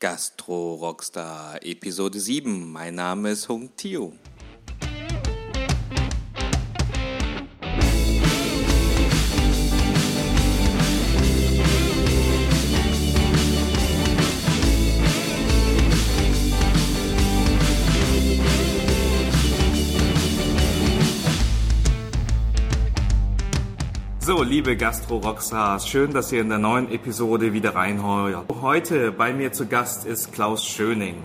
Gastro 0.00 0.74
Rockstar 0.74 1.58
Episode 1.64 2.20
7. 2.20 2.70
Mein 2.70 2.94
Name 2.94 3.30
ist 3.30 3.48
Hung 3.48 3.74
Tio. 3.74 4.12
Liebe 24.48 24.78
Gastro-Rockstars, 24.78 25.86
schön, 25.86 26.14
dass 26.14 26.32
ihr 26.32 26.40
in 26.40 26.48
der 26.48 26.56
neuen 26.56 26.90
Episode 26.90 27.52
wieder 27.52 27.74
reinheuert. 27.74 28.46
Heute 28.62 29.12
bei 29.12 29.34
mir 29.34 29.52
zu 29.52 29.66
Gast 29.66 30.06
ist 30.06 30.32
Klaus 30.32 30.64
Schöning. 30.64 31.16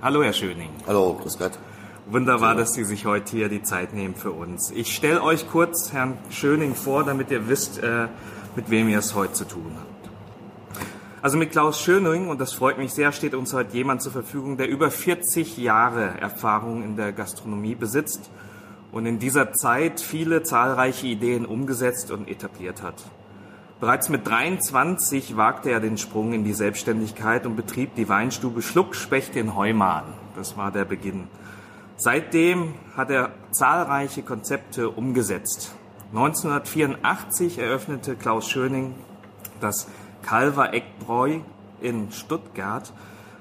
Hallo, 0.00 0.22
Herr 0.22 0.32
Schöning. 0.32 0.70
Hallo, 0.86 1.18
grüß 1.20 1.38
Gott. 1.38 1.58
Wunderbar, 2.06 2.54
dass 2.54 2.74
Sie 2.74 2.84
sich 2.84 3.04
heute 3.04 3.36
hier 3.36 3.48
die 3.48 3.64
Zeit 3.64 3.94
nehmen 3.94 4.14
für 4.14 4.30
uns. 4.30 4.70
Ich 4.70 4.94
stelle 4.94 5.24
euch 5.24 5.50
kurz 5.50 5.92
Herrn 5.92 6.18
Schöning 6.30 6.76
vor, 6.76 7.02
damit 7.02 7.32
ihr 7.32 7.48
wisst, 7.48 7.82
äh, 7.82 8.06
mit 8.54 8.70
wem 8.70 8.88
ihr 8.88 9.00
es 9.00 9.12
heute 9.12 9.32
zu 9.32 9.44
tun 9.44 9.72
habt. 9.76 10.84
Also 11.20 11.36
mit 11.36 11.50
Klaus 11.50 11.80
Schöning, 11.80 12.28
und 12.28 12.40
das 12.40 12.52
freut 12.52 12.78
mich 12.78 12.92
sehr, 12.92 13.10
steht 13.10 13.34
uns 13.34 13.52
heute 13.54 13.76
jemand 13.76 14.02
zur 14.02 14.12
Verfügung, 14.12 14.56
der 14.56 14.68
über 14.68 14.92
40 14.92 15.58
Jahre 15.58 16.20
Erfahrung 16.20 16.84
in 16.84 16.96
der 16.96 17.10
Gastronomie 17.10 17.74
besitzt 17.74 18.30
und 18.92 19.06
in 19.06 19.18
dieser 19.18 19.52
Zeit 19.52 20.00
viele 20.00 20.42
zahlreiche 20.42 21.06
Ideen 21.06 21.46
umgesetzt 21.46 22.10
und 22.10 22.28
etabliert 22.28 22.82
hat. 22.82 23.04
Bereits 23.80 24.08
mit 24.08 24.26
23 24.26 25.36
wagte 25.36 25.70
er 25.70 25.78
den 25.78 25.98
Sprung 25.98 26.32
in 26.32 26.42
die 26.42 26.52
Selbstständigkeit 26.52 27.46
und 27.46 27.54
betrieb 27.54 27.94
die 27.94 28.08
Weinstube 28.08 28.60
Schluckspecht 28.60 29.36
in 29.36 29.54
Heumann. 29.54 30.04
Das 30.34 30.56
war 30.56 30.72
der 30.72 30.84
Beginn. 30.84 31.28
Seitdem 31.96 32.74
hat 32.96 33.10
er 33.10 33.30
zahlreiche 33.52 34.22
Konzepte 34.22 34.90
umgesetzt. 34.90 35.74
1984 36.12 37.58
eröffnete 37.58 38.16
Klaus 38.16 38.48
Schöning 38.48 38.94
das 39.60 39.88
Calver 40.22 40.74
Eckbräu 40.74 41.40
in 41.80 42.10
Stuttgart 42.10 42.92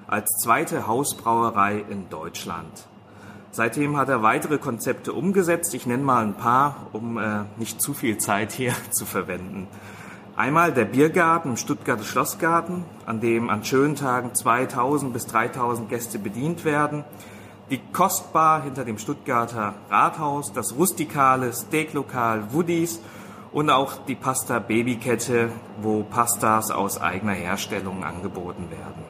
als 0.07 0.29
zweite 0.41 0.87
Hausbrauerei 0.87 1.83
in 1.89 2.09
Deutschland. 2.09 2.87
Seitdem 3.57 3.97
hat 3.97 4.07
er 4.07 4.21
weitere 4.21 4.59
Konzepte 4.59 5.13
umgesetzt. 5.13 5.73
Ich 5.73 5.87
nenne 5.87 6.03
mal 6.03 6.23
ein 6.23 6.35
paar, 6.35 6.89
um 6.93 7.17
äh, 7.17 7.45
nicht 7.57 7.81
zu 7.81 7.95
viel 7.95 8.19
Zeit 8.19 8.51
hier 8.51 8.75
zu 8.91 9.03
verwenden. 9.03 9.67
Einmal 10.35 10.71
der 10.71 10.85
Biergarten 10.85 11.49
im 11.49 11.57
Stuttgarter 11.57 12.03
Schlossgarten, 12.03 12.85
an 13.07 13.19
dem 13.19 13.49
an 13.49 13.65
schönen 13.65 13.95
Tagen 13.95 14.35
2000 14.35 15.11
bis 15.11 15.25
3000 15.25 15.89
Gäste 15.89 16.19
bedient 16.19 16.65
werden. 16.65 17.03
Die 17.71 17.79
Kostbar 17.91 18.61
hinter 18.61 18.85
dem 18.85 18.99
Stuttgarter 18.99 19.73
Rathaus, 19.89 20.53
das 20.53 20.75
rustikale 20.75 21.51
Steaklokal 21.51 22.53
Woodies 22.53 23.01
und 23.51 23.71
auch 23.71 23.93
die 24.05 24.13
Pasta 24.13 24.59
Babykette, 24.59 25.49
wo 25.81 26.03
Pastas 26.03 26.69
aus 26.69 27.01
eigener 27.01 27.33
Herstellung 27.33 28.03
angeboten 28.03 28.69
werden. 28.69 29.03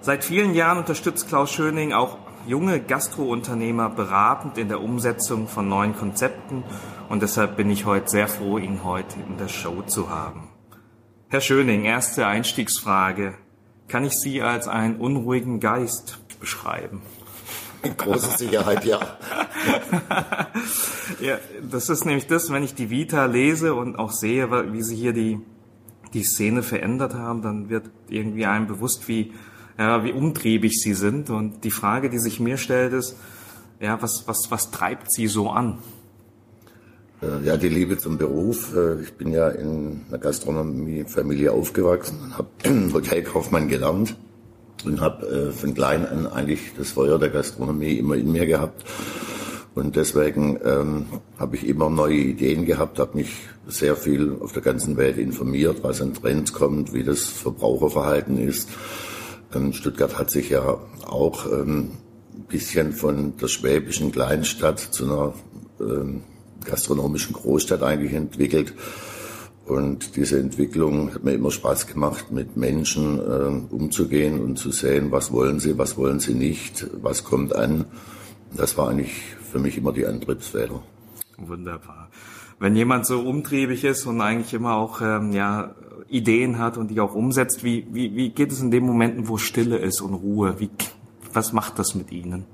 Seit 0.00 0.24
vielen 0.24 0.52
Jahren 0.52 0.78
unterstützt 0.78 1.28
Klaus 1.28 1.52
Schöning 1.52 1.92
auch 1.92 2.23
junge 2.46 2.80
Gastrounternehmer 2.80 3.90
beratend 3.90 4.58
in 4.58 4.68
der 4.68 4.80
Umsetzung 4.80 5.48
von 5.48 5.68
neuen 5.68 5.94
Konzepten 5.96 6.62
und 7.08 7.22
deshalb 7.22 7.56
bin 7.56 7.70
ich 7.70 7.84
heute 7.84 8.08
sehr 8.08 8.28
froh, 8.28 8.58
ihn 8.58 8.84
heute 8.84 9.16
in 9.28 9.38
der 9.38 9.48
Show 9.48 9.82
zu 9.82 10.10
haben. 10.10 10.48
Herr 11.28 11.40
Schöning, 11.40 11.84
erste 11.84 12.26
Einstiegsfrage. 12.26 13.34
Kann 13.88 14.04
ich 14.04 14.12
Sie 14.12 14.42
als 14.42 14.68
einen 14.68 14.96
unruhigen 14.96 15.60
Geist 15.60 16.18
beschreiben? 16.40 17.02
In 17.82 17.96
großer 17.96 18.38
Sicherheit, 18.38 18.84
ja. 18.84 19.00
ja, 21.20 21.38
das 21.70 21.90
ist 21.90 22.06
nämlich 22.06 22.26
das, 22.26 22.50
wenn 22.50 22.62
ich 22.62 22.74
die 22.74 22.88
Vita 22.88 23.26
lese 23.26 23.74
und 23.74 23.98
auch 23.98 24.12
sehe, 24.12 24.72
wie 24.72 24.82
Sie 24.82 24.96
hier 24.96 25.12
die, 25.12 25.38
die 26.14 26.22
Szene 26.22 26.62
verändert 26.62 27.14
haben, 27.14 27.42
dann 27.42 27.68
wird 27.68 27.90
irgendwie 28.08 28.46
einem 28.46 28.66
bewusst, 28.66 29.06
wie 29.08 29.32
ja, 29.78 30.04
wie 30.04 30.12
umtriebig 30.12 30.80
sie 30.80 30.94
sind. 30.94 31.30
Und 31.30 31.64
die 31.64 31.70
Frage, 31.70 32.10
die 32.10 32.18
sich 32.18 32.40
mir 32.40 32.56
stellt, 32.56 32.92
ist, 32.92 33.16
ja, 33.80 34.00
was, 34.00 34.26
was, 34.26 34.50
was 34.50 34.70
treibt 34.70 35.12
sie 35.12 35.26
so 35.26 35.50
an? 35.50 35.78
Äh, 37.22 37.46
ja, 37.46 37.56
die 37.56 37.68
Liebe 37.68 37.98
zum 37.98 38.18
Beruf. 38.18 38.74
Äh, 38.74 39.02
ich 39.02 39.14
bin 39.14 39.32
ja 39.32 39.48
in 39.48 40.02
einer 40.08 40.18
Gastronomiefamilie 40.18 41.52
aufgewachsen 41.52 42.18
und 42.22 42.38
habe 42.38 42.48
Hotelkaufmann 42.92 43.68
gelernt 43.68 44.16
und 44.84 45.00
habe 45.00 45.26
äh, 45.26 45.52
von 45.52 45.74
klein 45.74 46.06
an 46.06 46.26
eigentlich 46.26 46.72
das 46.76 46.90
Feuer 46.90 47.18
der 47.18 47.30
Gastronomie 47.30 47.98
immer 47.98 48.16
in 48.16 48.32
mir 48.32 48.46
gehabt. 48.46 48.84
Und 49.74 49.96
deswegen 49.96 50.60
ähm, 50.64 51.06
habe 51.36 51.56
ich 51.56 51.66
immer 51.66 51.90
neue 51.90 52.14
Ideen 52.14 52.64
gehabt, 52.64 53.00
habe 53.00 53.16
mich 53.16 53.32
sehr 53.66 53.96
viel 53.96 54.36
auf 54.40 54.52
der 54.52 54.62
ganzen 54.62 54.96
Welt 54.96 55.18
informiert, 55.18 55.78
was 55.82 56.00
an 56.00 56.14
Trends 56.14 56.52
kommt, 56.52 56.92
wie 56.92 57.02
das 57.02 57.24
Verbraucherverhalten 57.24 58.38
ist. 58.38 58.68
Ähm, 59.54 59.72
Stuttgart 59.72 60.18
hat 60.18 60.30
sich 60.30 60.50
ja 60.50 60.78
auch 61.06 61.46
ähm, 61.46 61.92
ein 62.34 62.44
bisschen 62.48 62.92
von 62.92 63.36
der 63.36 63.48
schwäbischen 63.48 64.12
Kleinstadt 64.12 64.80
zu 64.80 65.04
einer 65.04 65.34
ähm, 65.80 66.22
gastronomischen 66.64 67.34
Großstadt 67.34 67.82
eigentlich 67.82 68.12
entwickelt. 68.12 68.74
Und 69.66 70.16
diese 70.16 70.38
Entwicklung 70.38 71.14
hat 71.14 71.24
mir 71.24 71.32
immer 71.32 71.50
Spaß 71.50 71.86
gemacht, 71.86 72.30
mit 72.30 72.56
Menschen 72.56 73.18
äh, 73.18 73.74
umzugehen 73.74 74.40
und 74.40 74.58
zu 74.58 74.70
sehen, 74.70 75.10
was 75.10 75.32
wollen 75.32 75.58
sie, 75.58 75.78
was 75.78 75.96
wollen 75.96 76.20
sie 76.20 76.34
nicht, 76.34 76.86
was 77.00 77.24
kommt 77.24 77.54
an. 77.54 77.86
Das 78.54 78.76
war 78.76 78.90
eigentlich 78.90 79.14
für 79.50 79.58
mich 79.58 79.78
immer 79.78 79.92
die 79.92 80.06
Antriebsfeder. 80.06 80.82
Wunderbar. 81.38 82.10
Wenn 82.58 82.76
jemand 82.76 83.06
so 83.06 83.20
umtriebig 83.20 83.84
ist 83.84 84.06
und 84.06 84.20
eigentlich 84.20 84.54
immer 84.54 84.76
auch 84.76 85.00
ähm, 85.00 85.32
ja 85.32 85.74
Ideen 86.14 86.58
hat 86.58 86.78
und 86.78 86.90
die 86.90 87.00
auch 87.00 87.14
umsetzt. 87.14 87.64
Wie, 87.64 87.86
wie, 87.92 88.14
wie 88.14 88.30
geht 88.30 88.52
es 88.52 88.60
in 88.60 88.70
den 88.70 88.86
Momenten, 88.86 89.28
wo 89.28 89.36
Stille 89.36 89.78
ist 89.78 90.00
und 90.00 90.14
Ruhe? 90.14 90.56
Wie, 90.58 90.70
was 91.32 91.52
macht 91.52 91.78
das 91.78 91.94
mit 91.94 92.12
Ihnen? 92.12 92.44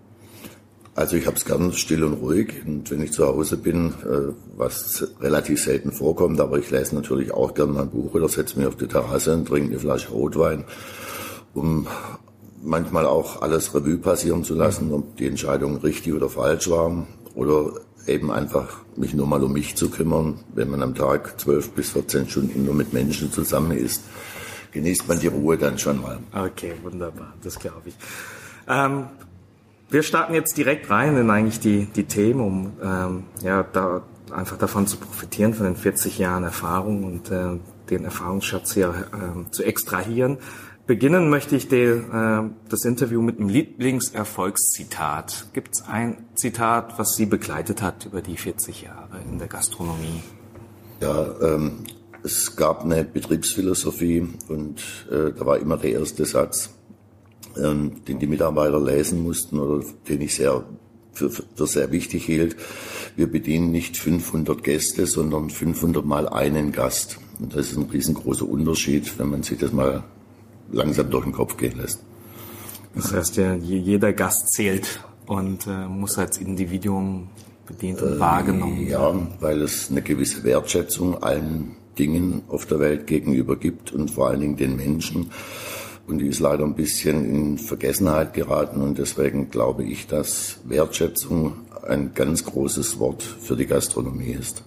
Also 0.94 1.16
ich 1.16 1.26
habe 1.26 1.36
es 1.36 1.44
gern 1.44 1.72
still 1.72 2.02
und 2.04 2.14
ruhig 2.14 2.62
und 2.66 2.90
wenn 2.90 3.00
ich 3.02 3.12
zu 3.12 3.26
Hause 3.26 3.56
bin, 3.56 3.94
äh, 4.04 4.32
was 4.56 5.06
relativ 5.20 5.62
selten 5.62 5.92
vorkommt, 5.92 6.40
aber 6.40 6.58
ich 6.58 6.70
lese 6.70 6.94
natürlich 6.96 7.32
auch 7.32 7.54
gern 7.54 7.72
mein 7.72 7.88
Buch 7.88 8.12
oder 8.14 8.28
setze 8.28 8.58
mich 8.58 8.66
auf 8.66 8.76
die 8.76 8.88
Terrasse 8.88 9.32
und 9.32 9.46
trinke 9.46 9.70
eine 9.70 9.78
Flasche 9.78 10.10
Rotwein, 10.10 10.64
um 11.54 11.86
manchmal 12.62 13.06
auch 13.06 13.40
alles 13.40 13.72
Revue 13.74 13.98
passieren 13.98 14.42
zu 14.42 14.54
lassen, 14.54 14.92
ob 14.92 15.16
die 15.16 15.26
Entscheidung 15.26 15.76
richtig 15.78 16.12
oder 16.12 16.28
falsch 16.28 16.68
war 16.68 17.06
oder 17.34 17.72
eben 18.06 18.30
einfach 18.30 18.78
mich 18.96 19.14
nur 19.14 19.26
mal 19.26 19.42
um 19.42 19.52
mich 19.52 19.76
zu 19.76 19.90
kümmern. 19.90 20.40
Wenn 20.54 20.70
man 20.70 20.82
am 20.82 20.94
Tag 20.94 21.40
zwölf 21.40 21.70
bis 21.70 21.90
14 21.90 22.28
Stunden 22.28 22.64
nur 22.64 22.74
mit 22.74 22.92
Menschen 22.92 23.32
zusammen 23.32 23.72
ist, 23.72 24.02
genießt 24.72 25.08
man 25.08 25.18
die 25.18 25.28
Ruhe 25.28 25.56
dann 25.56 25.78
schon 25.78 26.00
mal. 26.00 26.18
Okay, 26.32 26.74
wunderbar, 26.82 27.34
das 27.42 27.58
glaube 27.58 27.82
ich. 27.86 27.94
Ähm, 28.68 29.06
wir 29.90 30.02
starten 30.02 30.34
jetzt 30.34 30.56
direkt 30.56 30.88
rein 30.90 31.16
in 31.16 31.30
eigentlich 31.30 31.60
die, 31.60 31.86
die 31.86 32.04
Themen, 32.04 32.40
um 32.40 32.72
ähm, 32.82 33.24
ja, 33.42 33.64
da 33.64 34.02
einfach 34.30 34.56
davon 34.56 34.86
zu 34.86 34.96
profitieren, 34.96 35.54
von 35.54 35.66
den 35.66 35.76
40 35.76 36.18
Jahren 36.18 36.44
Erfahrung 36.44 37.02
und 37.02 37.30
äh, 37.30 37.58
den 37.90 38.04
Erfahrungsschatz 38.04 38.74
hier 38.74 38.94
äh, 39.12 39.50
zu 39.50 39.64
extrahieren. 39.64 40.38
Beginnen 40.90 41.30
möchte 41.30 41.54
ich 41.54 41.68
den, 41.68 42.10
äh, 42.10 42.50
das 42.68 42.84
Interview 42.84 43.22
mit 43.22 43.38
einem 43.38 43.48
Lieblingserfolgszitat. 43.48 45.46
Gibt 45.52 45.76
es 45.76 45.82
ein 45.82 46.26
Zitat, 46.34 46.98
was 46.98 47.14
Sie 47.14 47.26
begleitet 47.26 47.80
hat 47.80 48.06
über 48.06 48.22
die 48.22 48.36
40 48.36 48.82
Jahre 48.82 49.20
in 49.30 49.38
der 49.38 49.46
Gastronomie? 49.46 50.20
Ja, 51.00 51.32
ähm, 51.42 51.84
es 52.24 52.56
gab 52.56 52.82
eine 52.82 53.04
Betriebsphilosophie 53.04 54.30
und 54.48 54.82
äh, 55.12 55.30
da 55.30 55.46
war 55.46 55.60
immer 55.60 55.76
der 55.76 55.92
erste 55.92 56.24
Satz, 56.24 56.70
ähm, 57.56 58.04
den 58.08 58.18
die 58.18 58.26
Mitarbeiter 58.26 58.80
lesen 58.80 59.22
mussten 59.22 59.60
oder 59.60 59.84
den 60.08 60.20
ich 60.22 60.34
sehr 60.34 60.64
für, 61.12 61.30
für 61.30 61.66
sehr 61.68 61.92
wichtig 61.92 62.24
hielt. 62.24 62.56
Wir 63.14 63.30
bedienen 63.30 63.70
nicht 63.70 63.96
500 63.96 64.64
Gäste, 64.64 65.06
sondern 65.06 65.50
500 65.50 66.04
mal 66.04 66.28
einen 66.28 66.72
Gast. 66.72 67.20
Und 67.38 67.54
das 67.54 67.70
ist 67.70 67.76
ein 67.76 67.84
riesengroßer 67.84 68.48
Unterschied, 68.48 69.20
wenn 69.20 69.30
man 69.30 69.44
sich 69.44 69.60
das 69.60 69.72
mal 69.72 70.02
langsam 70.72 71.10
durch 71.10 71.24
den 71.24 71.32
Kopf 71.32 71.56
gehen 71.56 71.78
lässt. 71.78 72.02
Das 72.94 73.12
heißt 73.12 73.36
ja, 73.36 73.54
jeder 73.54 74.12
Gast 74.12 74.52
zählt 74.52 75.00
und 75.26 75.66
äh, 75.66 75.86
muss 75.86 76.18
als 76.18 76.38
Individuum 76.38 77.28
bedient 77.66 78.02
und 78.02 78.16
äh, 78.16 78.20
wahrgenommen 78.20 78.88
werden. 78.88 79.28
Ja, 79.30 79.40
weil 79.40 79.62
es 79.62 79.90
eine 79.90 80.02
gewisse 80.02 80.42
Wertschätzung 80.44 81.22
allen 81.22 81.76
Dingen 81.98 82.42
auf 82.48 82.66
der 82.66 82.80
Welt 82.80 83.06
gegenüber 83.06 83.56
gibt 83.56 83.92
und 83.92 84.10
vor 84.10 84.28
allen 84.28 84.40
Dingen 84.40 84.56
den 84.56 84.76
Menschen. 84.76 85.30
Und 86.06 86.18
die 86.18 86.26
ist 86.26 86.40
leider 86.40 86.64
ein 86.64 86.74
bisschen 86.74 87.24
in 87.24 87.58
Vergessenheit 87.58 88.34
geraten 88.34 88.80
und 88.80 88.98
deswegen 88.98 89.50
glaube 89.50 89.84
ich, 89.84 90.08
dass 90.08 90.58
Wertschätzung 90.64 91.52
ein 91.86 92.12
ganz 92.14 92.44
großes 92.44 92.98
Wort 92.98 93.22
für 93.22 93.56
die 93.56 93.66
Gastronomie 93.66 94.36
ist. 94.38 94.64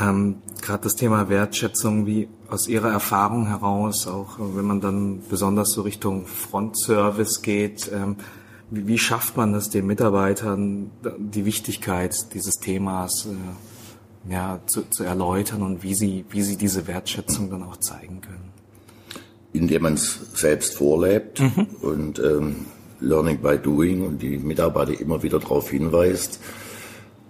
Ähm, 0.00 0.36
Gerade 0.60 0.82
das 0.82 0.96
Thema 0.96 1.28
Wertschätzung, 1.28 2.06
wie 2.06 2.28
aus 2.48 2.68
Ihrer 2.68 2.90
Erfahrung 2.90 3.46
heraus, 3.46 4.06
auch 4.06 4.38
wenn 4.38 4.64
man 4.64 4.80
dann 4.80 5.22
besonders 5.28 5.72
so 5.72 5.82
Richtung 5.82 6.26
Frontservice 6.26 7.42
geht, 7.42 7.90
ähm, 7.92 8.16
wie, 8.70 8.86
wie, 8.86 8.98
schafft 8.98 9.36
man 9.36 9.54
es 9.54 9.70
den 9.70 9.86
Mitarbeitern, 9.86 10.90
die 11.18 11.44
Wichtigkeit 11.46 12.34
dieses 12.34 12.56
Themas 12.56 13.26
äh, 13.26 14.32
ja, 14.32 14.60
zu, 14.66 14.82
zu 14.90 15.04
erläutern 15.04 15.62
und 15.62 15.82
wie 15.82 15.94
sie, 15.94 16.24
wie 16.30 16.42
sie 16.42 16.56
diese 16.56 16.86
Wertschätzung 16.86 17.50
dann 17.50 17.62
auch 17.62 17.78
zeigen 17.78 18.20
können? 18.20 18.52
Indem 19.52 19.82
man 19.82 19.94
es 19.94 20.18
selbst 20.34 20.76
vorlebt 20.76 21.40
mhm. 21.40 21.66
und 21.80 22.18
ähm, 22.18 22.66
Learning 23.00 23.38
by 23.38 23.58
Doing 23.58 24.06
und 24.06 24.20
die 24.20 24.38
Mitarbeiter 24.38 25.00
immer 25.00 25.22
wieder 25.22 25.38
darauf 25.38 25.70
hinweist. 25.70 26.40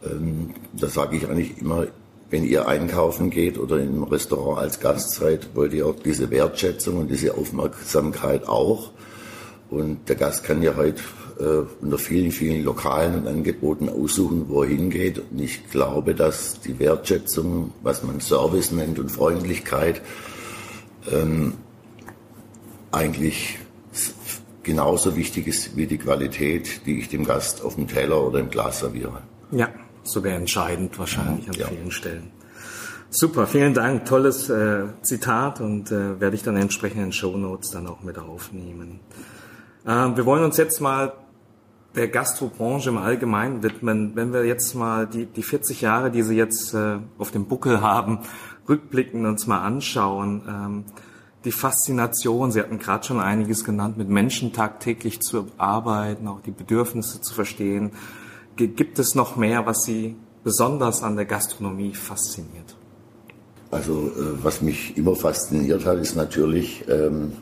Ähm, 0.05 0.55
da 0.73 0.89
sage 0.89 1.17
ich 1.17 1.29
eigentlich 1.29 1.59
immer, 1.61 1.87
wenn 2.31 2.45
ihr 2.45 2.69
einkaufen 2.69 3.31
geht 3.31 3.59
oder 3.59 3.81
im 3.81 4.03
Restaurant 4.05 4.59
als 4.59 4.81
Gast 4.81 5.13
seid, 5.13 5.49
wollt 5.55 5.73
ihr 5.73 5.87
auch 5.87 5.97
diese 5.97 6.31
Wertschätzung 6.31 6.99
und 6.99 7.11
diese 7.11 7.35
Aufmerksamkeit 7.35 8.47
auch. 8.47 8.91
Und 9.71 10.09
der 10.09 10.17
Gast 10.17 10.45
kann 10.45 10.63
ja 10.63 10.77
heute 10.77 11.03
äh, 11.39 11.65
unter 11.83 11.99
vielen, 11.99 12.31
vielen 12.31 12.65
lokalen 12.65 13.27
Angeboten 13.27 13.89
aussuchen, 13.89 14.47
wo 14.49 14.63
er 14.63 14.69
hingeht. 14.69 15.23
Und 15.31 15.41
ich 15.41 15.71
glaube, 15.71 16.15
dass 16.15 16.61
die 16.61 16.79
Wertschätzung, 16.79 17.73
was 17.83 18.03
man 18.03 18.21
Service 18.21 18.73
nennt 18.73 18.99
und 18.99 19.11
Freundlichkeit, 19.11 20.03
ähm, 21.11 21.55
eigentlich 22.93 23.59
genauso 24.63 25.17
wichtig 25.17 25.47
ist 25.47 25.77
wie 25.77 25.87
die 25.87 25.99
Qualität, 25.99 26.83
die 26.85 26.99
ich 26.99 27.09
dem 27.09 27.25
Gast 27.25 27.63
auf 27.63 27.77
dem 27.77 27.89
Teller 27.89 28.27
oder 28.27 28.41
im 28.41 28.51
Glas 28.51 28.81
serviere. 28.81 29.23
Ja, 29.51 29.71
sogar 30.13 30.35
entscheidend 30.35 30.99
wahrscheinlich 30.99 31.49
an 31.49 31.55
ja. 31.55 31.67
vielen 31.69 31.91
Stellen. 31.91 32.31
Super, 33.11 33.47
vielen 33.47 33.73
Dank. 33.73 34.05
Tolles 34.05 34.51
äh, 34.51 34.85
Zitat 35.03 35.61
und 35.61 35.91
äh, 35.91 36.21
werde 36.21 36.37
ich 36.37 36.43
dann 36.43 36.57
entsprechend 36.57 37.03
in 37.03 37.13
Show 37.13 37.37
Notes 37.37 37.71
dann 37.71 37.87
auch 37.87 38.03
mit 38.03 38.19
aufnehmen. 38.19 39.01
Äh, 39.87 39.91
wir 39.91 40.27
wollen 40.27 40.45
uns 40.45 40.59
jetzt 40.59 40.81
mal 40.81 41.15
der 41.95 42.09
Gastrobranche 42.09 42.91
im 42.91 42.99
Allgemeinen 42.99 43.63
widmen. 43.63 44.13
Wenn 44.15 44.33
wir 44.33 44.45
jetzt 44.45 44.75
mal 44.75 45.07
die, 45.07 45.25
die 45.25 45.43
40 45.43 45.81
Jahre, 45.81 46.11
die 46.11 46.23
Sie 46.23 46.37
jetzt 46.37 46.75
äh, 46.75 46.99
auf 47.17 47.31
dem 47.31 47.47
Buckel 47.47 47.81
haben, 47.81 48.21
rückblicken 48.69 49.25
uns 49.25 49.47
mal 49.47 49.63
anschauen. 49.63 50.43
Ähm, 50.47 50.85
die 51.45 51.53
Faszination, 51.53 52.53
Sie 52.53 52.61
hatten 52.61 52.79
gerade 52.79 53.07
schon 53.07 53.21
einiges 53.21 53.65
genannt, 53.65 53.97
mit 53.97 54.09
Menschen 54.09 54.53
tagtäglich 54.53 55.21
zu 55.21 55.47
arbeiten, 55.57 56.29
auch 56.29 56.41
die 56.41 56.51
Bedürfnisse 56.51 57.21
zu 57.21 57.33
verstehen. 57.33 57.93
Gibt 58.67 58.99
es 58.99 59.15
noch 59.15 59.37
mehr, 59.37 59.67
was 59.67 59.85
Sie 59.85 60.17
besonders 60.43 61.03
an 61.03 61.15
der 61.15 61.27
Gastronomie 61.27 61.95
fasziniert? 61.95 62.77
Also 63.71 64.09
äh, 64.09 64.43
was 64.43 64.63
mich 64.63 64.97
immer 64.97 65.15
fasziniert 65.15 65.87
hat, 65.87 65.99
ist 65.99 66.17
natürlich 66.17 66.85
ähm, 66.89 67.33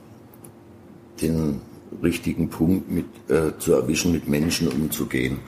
den 1.23 1.61
richtigen 2.03 2.51
Punkt 2.51 2.91
mit, 2.91 3.07
äh, 3.29 3.57
zu 3.59 3.73
erwischen, 3.73 4.13
mit 4.13 4.29
Menschen 4.29 4.69
umzugehen. 4.69 5.39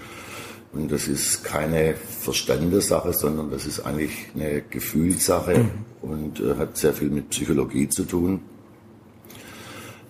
Und 0.72 0.90
das 0.92 1.08
ist 1.08 1.44
keine 1.44 1.94
Verstandessache, 1.94 3.12
sondern 3.12 3.50
das 3.50 3.66
ist 3.66 3.80
eigentlich 3.80 4.12
eine 4.34 4.62
Gefühlssache 4.62 5.58
mhm. 5.58 6.10
und 6.10 6.40
äh, 6.40 6.54
hat 6.56 6.76
sehr 6.76 6.94
viel 6.94 7.10
mit 7.10 7.30
Psychologie 7.30 7.88
zu 7.88 8.04
tun. 8.04 8.40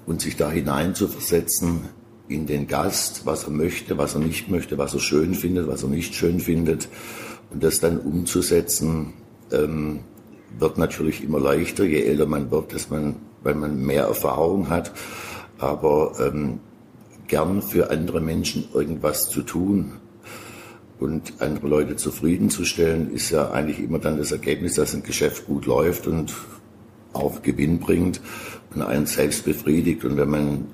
Und 0.07 0.23
sich 0.23 0.37
da 0.37 0.51
hinein 0.51 0.95
zu 0.95 1.07
versetzen 1.07 1.89
in 2.29 2.47
den 2.47 2.67
Gast, 2.67 3.27
was 3.27 3.45
er 3.45 3.51
möchte, 3.51 3.99
was 3.99 4.15
er 4.15 4.21
nicht 4.21 4.51
möchte, 4.51 4.79
was 4.79 4.95
er 4.95 5.01
schön 5.01 5.35
findet, 5.35 5.67
was 5.67 5.83
er 5.83 5.89
nicht 5.89 6.15
schön 6.15 6.41
findet. 6.41 6.89
Und 7.51 7.63
das 7.63 7.81
dann 7.81 7.99
umzusetzen, 7.99 9.15
ähm, 9.53 10.01
wird 10.59 10.79
natürlich 10.79 11.23
immer 11.23 11.41
leichter, 11.41 11.85
je 11.85 12.03
älter 12.03 12.27
man 12.27 12.51
wird, 12.51 12.75
dass 12.75 12.91
man, 12.91 13.17
weil 13.43 13.55
man 13.55 13.81
mehr 13.85 14.05
Erfahrung 14.05 14.69
hat. 14.69 14.93
Aber 15.59 16.13
ähm, 16.21 16.61
gern 17.27 17.63
für 17.63 17.91
andere 17.91 18.21
Menschen 18.21 18.69
irgendwas 18.73 19.29
zu 19.29 19.43
tun, 19.43 19.93
und 21.01 21.35
andere 21.39 21.69
Leute 21.69 21.97
zufriedenzustellen, 21.97 23.13
ist 23.13 23.31
ja 23.31 23.51
eigentlich 23.51 23.79
immer 23.81 23.99
dann 23.99 24.19
das 24.19 24.33
Ergebnis, 24.33 24.75
dass 24.75 24.95
ein 24.95 25.03
Geschäft 25.03 25.47
gut 25.47 25.67
läuft 25.67 26.07
und 26.07 26.35
auch 27.13 27.43
Gewinn 27.43 27.79
bringt 27.79 28.21
und 28.75 28.83
einen 28.83 29.07
selbst 29.07 29.45
befriedigt. 29.45 30.05
Und 30.05 30.17
wenn 30.17 30.29
man 30.29 30.67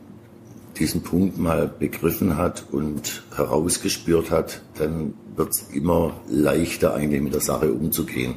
diesen 0.78 1.02
Punkt 1.02 1.38
mal 1.38 1.68
begriffen 1.78 2.36
hat 2.36 2.66
und 2.70 3.22
herausgespürt 3.36 4.30
hat, 4.30 4.62
dann 4.78 5.14
wird 5.36 5.50
es 5.50 5.68
immer 5.72 6.20
leichter, 6.28 6.94
eigentlich 6.94 7.22
mit 7.22 7.34
der 7.34 7.40
Sache 7.40 7.72
umzugehen. 7.72 8.34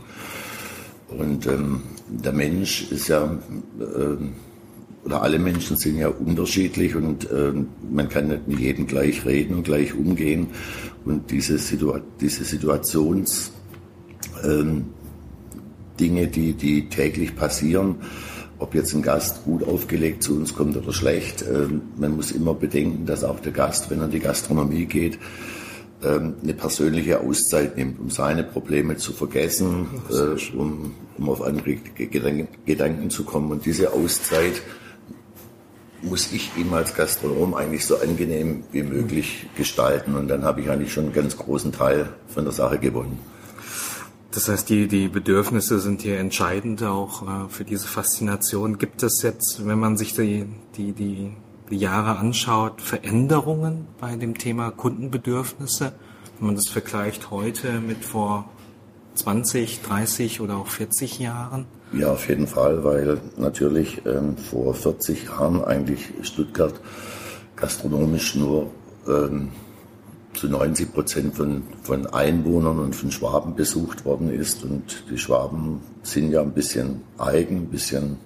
Und 1.09 1.47
ähm, 1.47 1.83
der 2.09 2.33
Mensch 2.33 2.91
ist 2.91 3.07
ja 3.07 3.25
äh, 3.79 4.17
oder 5.07 5.21
alle 5.21 5.39
Menschen 5.39 5.77
sind 5.77 5.97
ja 5.97 6.09
unterschiedlich 6.09 6.93
und 6.93 7.31
äh, 7.31 7.53
man 7.89 8.09
kann 8.09 8.27
nicht 8.27 8.45
mit 8.45 8.59
jedem 8.59 8.87
gleich 8.87 9.25
reden 9.25 9.55
und 9.55 9.63
gleich 9.63 9.93
umgehen. 9.95 10.47
Und 11.05 11.31
diese, 11.31 11.57
Situa 11.57 12.01
diese 12.19 12.43
Situations 12.43 13.53
ähm, 14.43 14.87
Dinge, 15.97 16.27
die, 16.27 16.53
die 16.53 16.89
täglich 16.89 17.37
passieren, 17.37 17.95
ob 18.59 18.73
jetzt 18.73 18.93
ein 18.93 19.01
Gast 19.01 19.43
gut 19.43 19.63
aufgelegt 19.63 20.23
zu 20.23 20.35
uns 20.35 20.55
kommt 20.55 20.75
oder 20.77 20.93
schlecht, 20.93 21.43
äh, 21.43 21.67
man 21.97 22.15
muss 22.15 22.31
immer 22.31 22.53
bedenken, 22.53 23.05
dass 23.05 23.23
auch 23.23 23.39
der 23.39 23.51
Gast, 23.51 23.89
wenn 23.89 23.99
er 23.99 24.05
in 24.05 24.11
die 24.11 24.19
Gastronomie 24.19 24.85
geht, 24.85 25.19
ähm, 26.03 26.35
eine 26.43 26.53
persönliche 26.53 27.21
Auszeit 27.21 27.77
nimmt, 27.77 27.99
um 27.99 28.09
seine 28.09 28.43
Probleme 28.43 28.97
zu 28.97 29.13
vergessen, 29.13 29.87
äh, 30.09 30.55
um, 30.55 30.93
um 31.17 31.29
auf 31.29 31.41
andere 31.41 31.75
Gedanken 32.65 33.09
zu 33.09 33.23
kommen. 33.23 33.51
Und 33.51 33.65
diese 33.65 33.93
Auszeit 33.93 34.61
muss 36.03 36.31
ich 36.31 36.51
ihm 36.55 36.73
als 36.73 36.93
Gastronom 36.93 37.55
eigentlich 37.55 37.85
so 37.85 37.97
angenehm 37.97 38.63
wie 38.71 38.83
möglich 38.83 39.47
gestalten. 39.55 40.15
Und 40.15 40.27
dann 40.27 40.43
habe 40.43 40.61
ich 40.61 40.69
eigentlich 40.69 40.93
schon 40.93 41.05
einen 41.05 41.13
ganz 41.13 41.37
großen 41.37 41.71
Teil 41.71 42.09
von 42.27 42.43
der 42.43 42.53
Sache 42.53 42.77
gewonnen. 42.77 43.17
Das 44.31 44.49
heißt, 44.49 44.69
die, 44.69 44.87
die 44.87 45.07
Bedürfnisse 45.07 45.79
sind 45.79 46.01
hier 46.01 46.19
entscheidend 46.19 46.83
auch 46.83 47.23
äh, 47.23 47.49
für 47.49 47.63
diese 47.63 47.87
Faszination. 47.87 48.77
Gibt 48.77 49.01
es 49.03 49.21
jetzt, 49.23 49.65
wenn 49.65 49.79
man 49.79 49.97
sich 49.97 50.13
die, 50.13 50.45
die, 50.75 50.91
die, 50.91 51.31
die 51.69 51.77
Jahre 51.77 52.17
anschaut, 52.17 52.81
Veränderungen 52.81 53.87
bei 53.99 54.15
dem 54.15 54.37
Thema 54.37 54.71
Kundenbedürfnisse? 54.71 55.93
Wenn 56.37 56.47
man 56.47 56.55
das 56.55 56.67
vergleicht 56.67 57.31
heute 57.31 57.79
mit 57.79 58.03
vor 58.03 58.49
20, 59.15 59.81
30 59.81 60.41
oder 60.41 60.57
auch 60.57 60.67
40 60.67 61.19
Jahren? 61.19 61.65
Ja, 61.93 62.11
auf 62.11 62.27
jeden 62.27 62.47
Fall, 62.47 62.83
weil 62.83 63.19
natürlich 63.37 64.05
ähm, 64.05 64.35
vor 64.37 64.73
40 64.73 65.25
Jahren 65.25 65.63
eigentlich 65.63 66.13
Stuttgart 66.21 66.79
gastronomisch 67.55 68.35
nur 68.35 68.71
ähm, 69.07 69.49
zu 70.37 70.47
90 70.47 70.93
Prozent 70.93 71.35
von, 71.35 71.63
von 71.83 72.07
Einwohnern 72.07 72.79
und 72.79 72.95
von 72.95 73.11
Schwaben 73.11 73.55
besucht 73.55 74.05
worden 74.05 74.31
ist. 74.31 74.63
Und 74.63 75.03
die 75.09 75.17
Schwaben 75.17 75.81
sind 76.03 76.31
ja 76.31 76.41
ein 76.41 76.53
bisschen 76.53 77.01
eigen, 77.17 77.57
ein 77.57 77.67
bisschen. 77.67 78.17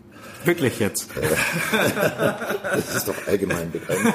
Wirklich 0.43 0.79
jetzt? 0.79 1.09
Äh, 1.17 1.21
das 2.75 2.95
ist 2.95 3.07
doch 3.07 3.27
allgemein 3.27 3.71
bekannt. 3.71 4.13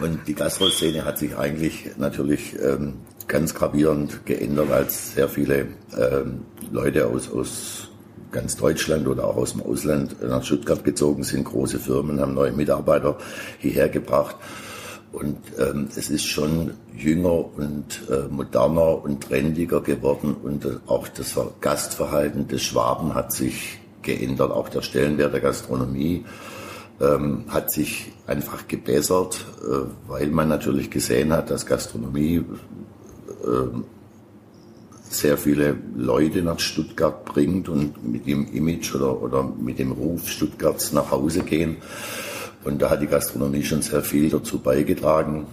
Und 0.00 0.26
die 0.26 0.34
Gastroszene 0.34 1.04
hat 1.04 1.18
sich 1.18 1.36
eigentlich 1.36 1.90
natürlich 1.98 2.56
ähm, 2.58 2.94
ganz 3.28 3.54
gravierend 3.54 4.24
geändert, 4.24 4.70
als 4.70 5.14
sehr 5.14 5.28
viele 5.28 5.68
ähm, 5.98 6.42
Leute 6.72 7.06
aus, 7.06 7.30
aus 7.30 7.88
ganz 8.32 8.56
Deutschland 8.56 9.06
oder 9.06 9.24
auch 9.24 9.36
aus 9.36 9.52
dem 9.52 9.62
Ausland 9.62 10.22
nach 10.22 10.42
Stuttgart 10.42 10.82
gezogen 10.84 11.22
sind. 11.22 11.44
Große 11.44 11.78
Firmen 11.78 12.20
haben 12.20 12.34
neue 12.34 12.52
Mitarbeiter 12.52 13.18
hierher 13.58 13.88
gebracht. 13.88 14.36
Und 15.12 15.38
ähm, 15.58 15.88
es 15.96 16.08
ist 16.08 16.24
schon 16.24 16.72
jünger 16.96 17.56
und 17.56 18.02
äh, 18.08 18.28
moderner 18.28 19.02
und 19.02 19.22
trendiger 19.24 19.80
geworden 19.80 20.36
und 20.40 20.64
äh, 20.64 20.76
auch 20.86 21.08
das 21.08 21.36
Gastverhalten 21.60 22.46
des 22.46 22.62
Schwaben 22.62 23.14
hat 23.14 23.32
sich 23.32 23.80
geändert. 24.02 24.52
Auch 24.52 24.68
der 24.68 24.82
Stellenwert 24.82 25.32
der 25.32 25.40
Gastronomie 25.40 26.24
ähm, 27.00 27.44
hat 27.48 27.72
sich 27.72 28.12
einfach 28.26 28.68
gebessert, 28.68 29.44
äh, 29.62 29.88
weil 30.08 30.28
man 30.28 30.48
natürlich 30.48 30.90
gesehen 30.90 31.32
hat, 31.32 31.50
dass 31.50 31.66
Gastronomie 31.66 32.44
äh, 33.44 33.78
sehr 35.08 35.36
viele 35.36 35.76
Leute 35.96 36.42
nach 36.42 36.60
Stuttgart 36.60 37.24
bringt 37.24 37.68
und 37.68 38.08
mit 38.08 38.26
dem 38.26 38.46
Image 38.52 38.94
oder, 38.94 39.20
oder 39.20 39.42
mit 39.42 39.80
dem 39.80 39.90
Ruf 39.90 40.28
Stuttgarts 40.28 40.92
nach 40.92 41.10
Hause 41.10 41.40
gehen. 41.40 41.78
Und 42.64 42.82
da 42.82 42.90
hat 42.90 43.02
die 43.02 43.06
Gastronomie 43.06 43.62
schon 43.62 43.82
sehr 43.82 44.02
viel 44.02 44.28
dazu 44.30 44.58
beigetragen. 44.58 45.46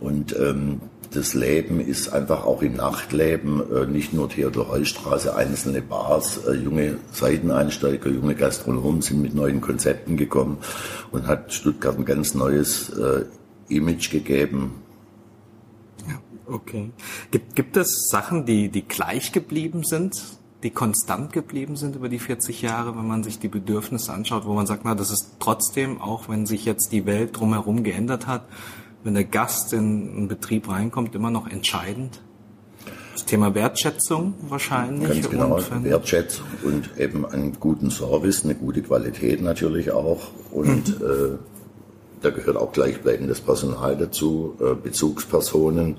Und 0.00 0.36
ähm, 0.38 0.80
das 1.12 1.34
Leben 1.34 1.80
ist 1.80 2.12
einfach 2.12 2.44
auch 2.44 2.62
im 2.62 2.74
Nachtleben, 2.74 3.62
äh, 3.72 3.86
nicht 3.86 4.12
nur 4.12 4.28
Theodor-Heuss-Straße, 4.28 5.34
einzelne 5.34 5.82
Bars, 5.82 6.40
äh, 6.46 6.54
junge 6.54 6.98
Seiteneinsteiger, 7.12 8.10
junge 8.10 8.34
Gastronomen 8.34 9.02
sind 9.02 9.22
mit 9.22 9.34
neuen 9.34 9.60
Konzepten 9.60 10.16
gekommen 10.16 10.58
und 11.12 11.26
hat 11.26 11.52
Stuttgart 11.52 11.98
ein 11.98 12.04
ganz 12.04 12.34
neues 12.34 12.90
äh, 12.90 13.24
Image 13.68 14.10
gegeben, 14.10 14.72
Okay. 16.46 16.90
Gibt, 17.30 17.56
gibt 17.56 17.76
es 17.76 18.08
Sachen, 18.10 18.44
die, 18.44 18.68
die 18.68 18.82
gleich 18.86 19.32
geblieben 19.32 19.82
sind, 19.82 20.22
die 20.64 20.70
konstant 20.70 21.32
geblieben 21.32 21.76
sind 21.76 21.94
über 21.94 22.08
die 22.08 22.18
40 22.18 22.62
Jahre, 22.62 22.96
wenn 22.96 23.06
man 23.06 23.22
sich 23.22 23.38
die 23.38 23.48
Bedürfnisse 23.48 24.12
anschaut, 24.12 24.46
wo 24.46 24.54
man 24.54 24.66
sagt, 24.66 24.84
na, 24.84 24.94
das 24.94 25.10
ist 25.10 25.36
trotzdem, 25.38 26.00
auch 26.00 26.28
wenn 26.28 26.46
sich 26.46 26.64
jetzt 26.64 26.90
die 26.90 27.04
Welt 27.04 27.38
drumherum 27.38 27.84
geändert 27.84 28.26
hat, 28.26 28.46
wenn 29.04 29.12
der 29.12 29.24
Gast 29.24 29.74
in 29.74 30.10
einen 30.16 30.28
Betrieb 30.28 30.68
reinkommt, 30.68 31.14
immer 31.14 31.30
noch 31.30 31.46
entscheidend? 31.46 32.22
Das 33.12 33.26
Thema 33.26 33.54
Wertschätzung 33.54 34.34
wahrscheinlich. 34.48 35.08
Ganz 35.08 35.30
genau, 35.30 35.56
und 35.56 35.84
Wertschätzung 35.84 36.46
und 36.64 36.98
eben 36.98 37.26
einen 37.26 37.60
guten 37.60 37.90
Service, 37.90 38.42
eine 38.44 38.54
gute 38.54 38.82
Qualität 38.82 39.42
natürlich 39.42 39.92
auch. 39.92 40.28
Und 40.50 40.98
mhm. 40.98 41.06
äh, 41.06 41.38
da 42.22 42.30
gehört 42.30 42.56
auch 42.56 42.72
gleichbleibendes 42.72 43.42
Personal 43.42 43.96
dazu, 43.96 44.56
äh, 44.60 44.74
Bezugspersonen. 44.74 45.98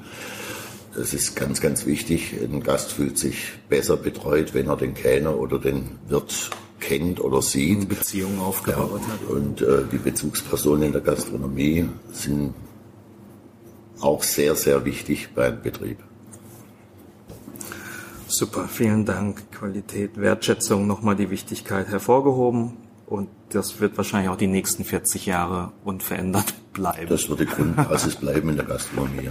Das 0.95 1.13
ist 1.13 1.35
ganz, 1.35 1.59
ganz 1.59 1.85
wichtig. 1.85 2.33
Ein 2.41 2.63
Gast 2.63 2.93
fühlt 2.93 3.17
sich 3.17 3.51
besser 3.67 3.97
betreut, 3.97 4.53
wenn 4.53 4.67
er 4.67 4.77
den 4.77 4.93
Kellner 4.93 5.37
oder 5.37 5.59
den 5.59 5.99
Wirt 6.07 6.49
kennt 6.79 7.19
oder 7.19 7.41
sieht. 7.41 7.77
Eine 7.77 7.85
Beziehung 7.85 8.39
aufgebaut 8.39 9.01
ja, 9.01 9.13
hat. 9.13 9.29
Und 9.29 9.61
äh, 9.61 9.83
die 9.91 9.97
Bezugspersonen 9.97 10.83
in 10.83 10.91
der 10.93 11.01
Gastronomie 11.01 11.89
sind 12.11 12.53
auch 13.99 14.23
sehr, 14.23 14.55
sehr 14.55 14.85
wichtig 14.85 15.29
beim 15.35 15.61
Betrieb. 15.61 15.97
Super, 18.27 18.67
vielen 18.67 19.05
Dank. 19.05 19.51
Qualität, 19.51 20.17
Wertschätzung, 20.17 20.87
nochmal 20.87 21.15
die 21.15 21.29
Wichtigkeit 21.29 21.87
hervorgehoben. 21.87 22.77
Und 23.05 23.29
das 23.49 23.79
wird 23.79 23.97
wahrscheinlich 23.97 24.29
auch 24.29 24.37
die 24.37 24.47
nächsten 24.47 24.83
40 24.83 25.25
Jahre 25.25 25.73
unverändert 25.83 26.53
bleiben. 26.73 27.07
Das 27.09 27.29
wird 27.29 27.41
die 27.41 27.45
Grundbasis 27.45 28.15
bleiben 28.15 28.49
in 28.49 28.55
der 28.55 28.65
Gastronomie. 28.65 29.29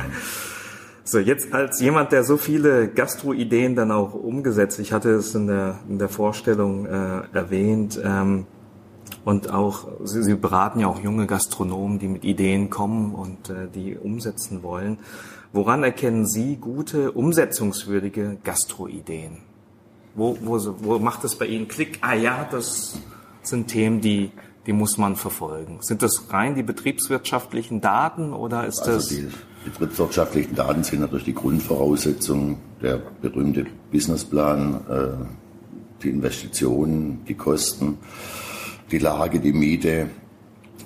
So, 1.07 1.19
jetzt 1.19 1.53
als 1.53 1.81
jemand, 1.81 2.13
der 2.13 2.25
so 2.25 2.39
viele 2.39 2.89
Gastro-Ideen 2.89 3.77
dann 3.77 3.93
auch 3.93 4.15
umgesetzt, 4.15 4.79
ich 4.79 4.93
hatte 4.93 5.11
es 5.11 5.35
in 5.35 5.47
der, 5.47 5.79
in 5.87 5.99
der 5.99 6.09
Vorstellung 6.09 6.87
äh, 6.87 7.23
erwähnt, 7.33 8.01
ähm, 8.03 8.47
und 9.25 9.51
auch, 9.51 9.89
Sie, 10.05 10.23
Sie 10.23 10.35
beraten 10.35 10.81
ja 10.81 10.87
auch 10.87 11.01
junge 11.01 11.27
Gastronomen, 11.27 11.99
die 11.99 12.09
mit 12.09 12.25
Ideen 12.25 12.71
kommen 12.71 13.15
und 13.15 13.51
äh, 13.51 13.69
die 13.75 13.97
umsetzen 13.97 14.63
wollen. 14.63 14.99
Woran 15.53 15.83
erkennen 15.83 16.27
Sie 16.27 16.57
gute, 16.57 17.13
umsetzungswürdige 17.13 18.39
Gastro-Ideen? 18.43 19.39
Wo, 20.15 20.37
wo, 20.43 20.59
wo 20.79 20.99
macht 20.99 21.25
es 21.25 21.37
bei 21.37 21.47
Ihnen 21.47 21.69
Klick? 21.69 21.99
Ah 22.03 22.15
ja, 22.15 22.47
das 22.51 22.99
sind 23.43 23.69
Themen, 23.69 24.01
die, 24.01 24.31
die 24.67 24.73
muss 24.73 24.99
man 24.99 25.17
verfolgen. 25.17 25.79
Sind 25.81 26.03
das 26.03 26.27
rein 26.31 26.55
die 26.55 26.63
betriebswirtschaftlichen 26.63 27.81
Daten 27.81 28.33
oder 28.33 28.67
ist 28.67 28.81
also 28.81 28.93
das? 28.93 29.09
Die 29.09 29.29
betriebswirtschaftlichen 29.65 30.55
Daten 30.55 30.85
sind 30.85 31.01
natürlich 31.01 31.25
die 31.25 31.35
Grundvoraussetzung, 31.35 32.59
der 32.83 33.01
berühmte 33.23 33.67
Businessplan, 33.91 34.81
äh, 34.89 36.03
die 36.03 36.11
Investitionen, 36.11 37.25
die 37.27 37.35
Kosten, 37.35 37.99
die 38.91 38.99
Lage, 38.99 39.41
die 39.41 39.53
Miete, 39.53 40.09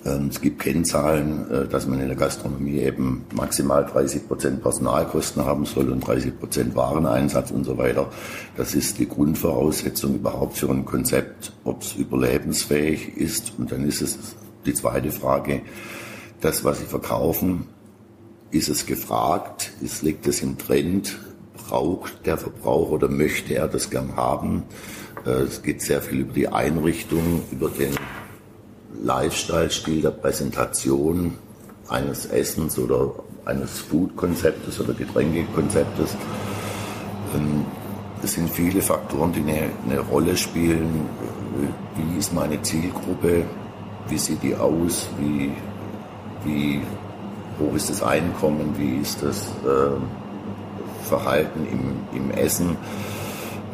ähm, 0.05 0.29
es 0.31 0.41
gibt 0.41 0.61
Kennzahlen, 0.61 1.51
äh, 1.51 1.67
dass 1.67 1.87
man 1.87 2.01
in 2.01 2.09
der 2.09 2.17
Gastronomie 2.17 2.79
eben 2.79 3.25
maximal 3.35 3.85
30 3.85 4.29
Prozent 4.29 4.63
Personalkosten 4.63 5.45
haben 5.45 5.65
soll 5.65 5.91
und 5.91 6.07
30 6.07 6.39
Prozent 6.39 6.77
Wareneinsatz 6.77 7.51
und 7.51 7.65
so 7.65 7.79
weiter. 7.79 8.09
Das 8.57 8.75
ist 8.75 8.99
die 8.99 9.09
Grundvoraussetzung 9.09 10.17
überhaupt 10.17 10.57
für 10.57 10.71
ein 10.71 10.85
Konzept, 10.85 11.53
ob 11.65 11.83
es 11.83 11.95
überlebensfähig 11.97 13.17
ist. 13.17 13.53
Und 13.59 13.73
dann 13.73 13.87
ist 13.87 14.03
es 14.03 14.19
die 14.67 14.75
zweite 14.75 15.11
Frage, 15.11 15.63
das, 16.41 16.65
was 16.65 16.79
Sie 16.79 16.87
verkaufen, 16.87 17.67
ist 18.51 18.69
es 18.69 18.87
gefragt? 18.87 19.73
Ist, 19.81 20.03
liegt 20.03 20.27
es 20.27 20.43
im 20.43 20.59
Trend? 20.59 21.19
Braucht 21.69 22.27
der 22.27 22.39
Verbraucher 22.39 22.93
oder 22.93 23.09
möchte 23.09 23.55
er 23.55 23.69
das 23.69 23.91
gern 23.91 24.17
haben? 24.17 24.63
Äh, 25.27 25.43
es 25.43 25.63
geht 25.63 25.83
sehr 25.83 26.01
viel 26.01 26.21
über 26.21 26.33
die 26.33 26.49
Einrichtung, 26.49 27.43
über 27.51 27.69
den 27.69 27.95
Lifestyle-Stil 29.03 30.03
der 30.03 30.11
Präsentation 30.11 31.35
eines 31.89 32.27
Essens 32.27 32.79
oder 32.79 33.13
eines 33.45 33.81
Food-Konzeptes 33.81 34.81
oder 34.81 34.95
Getränkekonzeptes. 34.95 36.17
Ähm, 37.35 37.65
es 38.23 38.33
sind 38.33 38.51
viele 38.51 38.83
Faktoren, 38.83 39.33
die 39.33 39.41
eine, 39.41 39.71
eine, 39.89 40.01
Rolle 40.01 40.37
spielen. 40.37 41.07
Wie 41.95 42.19
ist 42.19 42.35
meine 42.35 42.61
Zielgruppe? 42.63 43.45
Wie 44.09 44.19
sieht 44.19 44.43
die 44.43 44.57
aus? 44.57 45.09
Wie, 45.19 45.53
wie 46.45 46.81
hoch 47.61 47.75
ist 47.75 47.91
das 47.91 48.03
Einkommen? 48.03 48.75
Wie 48.77 48.97
ist 48.97 49.23
das 49.23 49.49
äh, 49.65 51.07
Verhalten 51.09 51.67
im, 51.71 52.19
im 52.21 52.31
Essen? 52.31 52.77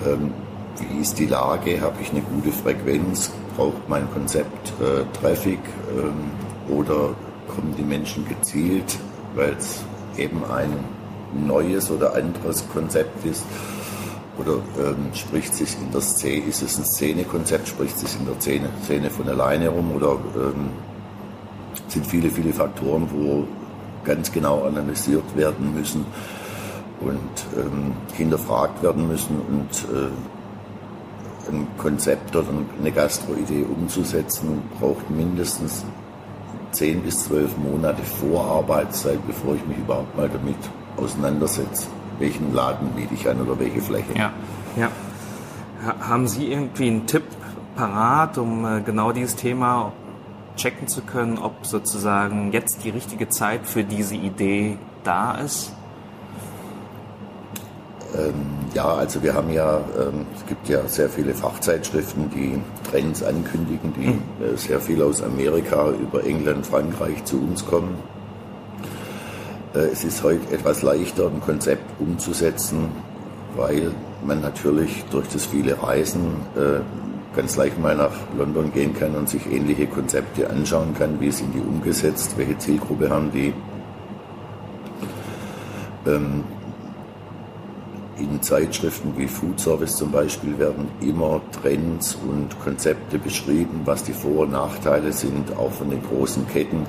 Ähm, 0.07 0.33
wie 0.79 1.01
ist 1.01 1.19
die 1.19 1.27
Lage? 1.27 1.81
Habe 1.81 1.97
ich 2.01 2.11
eine 2.11 2.21
gute 2.21 2.51
Frequenz? 2.51 3.31
braucht 3.57 3.89
mein 3.89 4.11
Konzept 4.13 4.73
äh, 4.81 5.05
Traffic 5.19 5.59
ähm, 5.97 6.75
oder 6.77 7.15
kommen 7.49 7.75
die 7.77 7.83
Menschen 7.83 8.27
gezielt, 8.29 8.99
weil 9.35 9.55
es 9.59 9.83
eben 10.17 10.43
ein 10.45 10.73
neues 11.47 11.91
oder 11.91 12.15
anderes 12.15 12.65
Konzept 12.73 13.25
ist? 13.25 13.45
Oder 14.37 14.55
ähm, 14.79 15.15
spricht 15.15 15.55
sich 15.55 15.77
in 15.81 15.93
der 15.93 16.01
Szene, 16.01 16.47
ist 16.47 16.63
es 16.63 16.77
ein 16.77 16.85
Szenekonzept, 16.85 17.69
spricht 17.69 17.99
sich 17.99 18.19
in 18.19 18.27
der 18.27 18.41
Szene, 18.41 18.69
Szene 18.83 19.11
von 19.11 19.29
alleine 19.29 19.69
rum 19.69 19.93
oder 19.95 20.17
ähm, 20.35 20.71
sind 21.87 22.07
viele, 22.07 22.31
viele 22.31 22.53
Faktoren, 22.53 23.09
wo 23.13 23.47
ganz 24.05 24.33
genau 24.33 24.65
analysiert 24.65 25.25
werden 25.37 25.75
müssen 25.75 26.05
und 27.01 27.61
ähm, 27.61 27.93
hinterfragt 28.15 28.83
werden 28.83 29.09
müssen 29.09 29.41
und 29.49 29.95
äh, 29.95 30.09
ein 31.51 31.67
Konzept 31.77 32.35
oder 32.35 32.49
eine 32.81 32.91
Gastroidee 32.91 33.65
umzusetzen, 33.65 34.63
braucht 34.79 35.11
mindestens 35.11 35.85
zehn 36.73 37.03
bis 37.03 37.25
zwölf 37.25 37.57
Monate 37.59 38.03
Vorarbeitszeit, 38.03 39.19
bevor 39.27 39.55
ich 39.55 39.67
mich 39.67 39.79
überhaupt 39.79 40.17
mal 40.17 40.29
damit 40.29 40.57
auseinandersetze, 40.97 41.87
welchen 42.19 42.55
Laden 42.55 42.89
biete 42.91 43.15
ich 43.15 43.29
an 43.29 43.41
oder 43.41 43.59
welche 43.59 43.81
Fläche. 43.81 44.13
Ja, 44.17 44.33
ja. 44.77 44.89
Haben 46.01 46.27
Sie 46.29 46.51
irgendwie 46.51 46.89
einen 46.89 47.07
Tipp 47.07 47.25
parat, 47.77 48.39
um 48.39 48.65
äh, 48.65 48.81
genau 48.81 49.13
dieses 49.13 49.37
Thema 49.37 49.93
checken 50.57 50.89
zu 50.89 51.03
können, 51.03 51.39
ob 51.39 51.67
sozusagen 51.67 52.53
jetzt 52.53 52.85
die 52.85 52.91
richtige 52.91 53.29
Zeit 53.29 53.67
für 53.67 53.85
diese 53.85 54.15
Idee 54.15 54.79
da 55.03 55.35
ist? 55.35 55.73
Ähm, 58.17 58.35
ja, 58.75 58.87
also 58.87 59.23
wir 59.23 59.35
haben 59.35 59.51
ja, 59.53 59.79
ähm, 59.99 60.27
es 60.37 60.47
gibt 60.47 60.69
ja 60.69 60.87
sehr 60.87 61.09
viele 61.09 61.35
Fachzeitschriften, 61.35 62.31
die 62.31 62.61
Trends 62.89 63.23
ankündigen, 63.23 63.93
die 63.95 64.07
hm. 64.07 64.23
äh, 64.41 64.57
sehr 64.57 64.81
viel 64.81 65.03
aus 65.03 65.23
Amerika 65.23 65.91
über 65.91 66.25
England, 66.25 66.67
Frankreich 66.67 67.25
zu 67.25 67.41
uns 67.41 67.67
kommen. 67.67 67.97
Äh, 69.75 69.79
es 69.93 70.05
ist 70.05 70.23
heute 70.23 70.55
etwas 70.55 70.83
leichter, 70.83 71.27
ein 71.27 71.41
Konzept 71.41 71.85
umzusetzen, 72.01 72.89
weil 73.57 73.93
man 74.25 74.41
natürlich 74.41 75.05
durch 75.11 75.29
das 75.29 75.47
viele 75.47 75.81
Reisen 75.83 76.37
äh, 76.57 76.81
ganz 77.35 77.57
leicht 77.57 77.79
mal 77.79 77.97
nach 77.97 78.13
London 78.37 78.73
gehen 78.73 78.95
kann 78.95 79.15
und 79.15 79.29
sich 79.29 79.51
ähnliche 79.51 79.87
Konzepte 79.87 80.49
anschauen 80.49 80.95
kann, 80.95 81.21
wie 81.21 81.31
sind 81.31 81.55
die 81.55 81.61
umgesetzt, 81.61 82.37
welche 82.37 82.59
Zielgruppe 82.59 83.11
haben 83.11 83.31
die. 83.33 83.53
Ähm, 86.07 86.45
in 88.19 88.41
Zeitschriften 88.43 89.13
wie 89.17 89.27
Food 89.27 89.59
Service 89.59 89.97
zum 89.97 90.11
Beispiel 90.13 90.57
werden 90.59 90.89
immer 91.01 91.41
Trends 91.51 92.17
und 92.27 92.59
Konzepte 92.61 93.19
beschrieben, 93.19 93.81
was 93.85 94.05
die 94.05 94.13
Vor- 94.13 94.43
und 94.43 94.53
Nachteile 94.53 95.13
sind, 95.13 95.57
auch 95.57 95.73
von 95.73 95.91
den 95.91 96.03
großen 96.03 96.47
Ketten. 96.49 96.87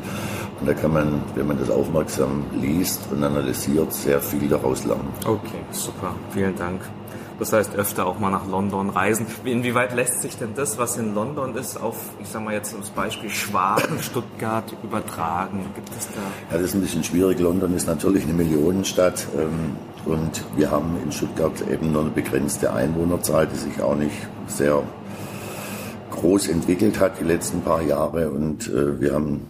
Und 0.59 0.67
da 0.67 0.73
kann 0.73 0.93
man, 0.93 1.21
wenn 1.33 1.47
man 1.47 1.57
das 1.57 1.69
aufmerksam 1.69 2.43
liest 2.53 3.01
und 3.11 3.23
analysiert, 3.23 3.91
sehr 3.91 4.21
viel 4.21 4.47
daraus 4.47 4.85
lernen. 4.85 5.09
Okay, 5.25 5.59
super. 5.71 6.13
Vielen 6.29 6.55
Dank. 6.55 6.81
Das 7.39 7.51
heißt, 7.51 7.75
öfter 7.75 8.05
auch 8.05 8.19
mal 8.19 8.29
nach 8.29 8.47
London 8.47 8.89
reisen. 8.89 9.27
Inwieweit 9.43 9.93
lässt 9.93 10.21
sich 10.21 10.37
denn 10.37 10.55
das, 10.55 10.77
was 10.77 10.97
in 10.97 11.13
London 11.13 11.55
ist, 11.55 11.81
auf, 11.81 11.97
ich 12.21 12.29
sag 12.29 12.43
mal 12.43 12.53
jetzt 12.53 12.71
zum 12.71 12.81
Beispiel 12.95 13.29
Schwaben, 13.29 13.97
Stuttgart 14.01 14.73
übertragen? 14.83 15.65
Gibt 15.75 15.89
es 15.89 16.07
da? 16.07 16.21
Ja, 16.51 16.61
das 16.61 16.69
ist 16.69 16.75
ein 16.75 16.81
bisschen 16.81 17.03
schwierig. 17.03 17.39
London 17.39 17.75
ist 17.75 17.87
natürlich 17.87 18.23
eine 18.23 18.33
Millionenstadt. 18.33 19.27
Ähm, 19.37 19.75
und 20.05 20.45
wir 20.55 20.69
haben 20.69 20.97
in 21.03 21.11
Stuttgart 21.11 21.53
eben 21.69 21.91
nur 21.91 22.03
eine 22.03 22.11
begrenzte 22.11 22.71
Einwohnerzahl, 22.71 23.47
die 23.47 23.57
sich 23.57 23.81
auch 23.81 23.95
nicht 23.95 24.15
sehr 24.47 24.83
groß 26.11 26.47
entwickelt 26.49 26.99
hat 26.99 27.19
die 27.19 27.25
letzten 27.25 27.61
paar 27.61 27.81
Jahre. 27.81 28.29
Und 28.29 28.67
äh, 28.67 28.99
wir 29.01 29.13
haben 29.13 29.47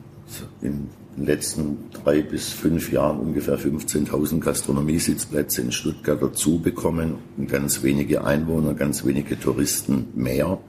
in 0.61 0.89
den 1.17 1.25
letzten 1.25 1.77
drei 1.91 2.21
bis 2.21 2.49
fünf 2.49 2.91
Jahren 2.91 3.19
ungefähr 3.19 3.57
15.000 3.57 4.39
Gastronomiesitzplätze 4.39 5.61
in 5.61 5.71
Stuttgart 5.71 6.21
dazu 6.21 6.59
bekommen 6.59 7.15
und 7.37 7.49
ganz 7.49 7.83
wenige 7.83 8.23
Einwohner, 8.23 8.73
ganz 8.73 9.05
wenige 9.05 9.39
Touristen 9.39 10.07
mehr. 10.13 10.59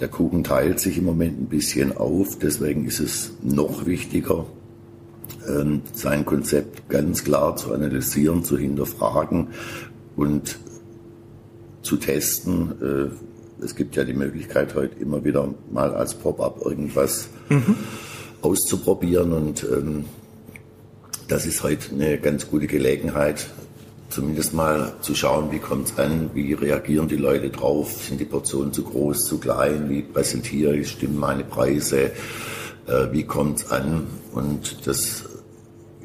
Der 0.00 0.08
Kuchen 0.08 0.42
teilt 0.42 0.80
sich 0.80 0.98
im 0.98 1.04
Moment 1.04 1.40
ein 1.40 1.46
bisschen 1.46 1.96
auf, 1.96 2.38
deswegen 2.38 2.84
ist 2.84 2.98
es 2.98 3.32
noch 3.42 3.86
wichtiger, 3.86 4.46
ähm, 5.48 5.82
sein 5.92 6.24
Konzept 6.24 6.88
ganz 6.88 7.22
klar 7.22 7.54
zu 7.56 7.72
analysieren, 7.72 8.42
zu 8.42 8.58
hinterfragen 8.58 9.48
und 10.16 10.58
zu 11.82 11.96
testen. 11.96 12.72
Äh, 12.82 13.64
es 13.64 13.76
gibt 13.76 13.94
ja 13.94 14.02
die 14.02 14.14
Möglichkeit 14.14 14.74
heute 14.74 14.98
immer 14.98 15.24
wieder 15.24 15.54
mal 15.70 15.94
als 15.94 16.14
Pop-up 16.14 16.60
irgendwas 16.64 17.28
mhm. 17.48 17.76
Auszuprobieren 18.44 19.32
und 19.32 19.64
ähm, 19.64 20.04
das 21.28 21.46
ist 21.46 21.62
heute 21.62 21.92
eine 21.92 22.18
ganz 22.18 22.50
gute 22.50 22.66
Gelegenheit, 22.66 23.46
zumindest 24.10 24.52
mal 24.52 24.92
zu 25.00 25.14
schauen, 25.14 25.50
wie 25.50 25.58
kommt 25.58 25.88
es 25.88 25.98
an, 25.98 26.30
wie 26.34 26.52
reagieren 26.52 27.08
die 27.08 27.16
Leute 27.16 27.48
drauf, 27.50 27.90
sind 27.90 28.20
die 28.20 28.26
Portionen 28.26 28.72
zu 28.72 28.84
groß, 28.84 29.24
zu 29.24 29.38
klein, 29.38 29.88
wie 29.88 30.02
präsentiere 30.02 30.76
ich, 30.76 30.90
stimmen 30.90 31.18
meine 31.18 31.44
Preise, 31.44 32.12
äh, 32.86 33.06
wie 33.12 33.24
kommt 33.24 33.60
es 33.60 33.70
an 33.70 34.06
und 34.32 34.86
das 34.86 35.24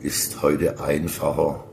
ist 0.02 0.42
heute 0.42 0.80
einfacher 0.80 1.66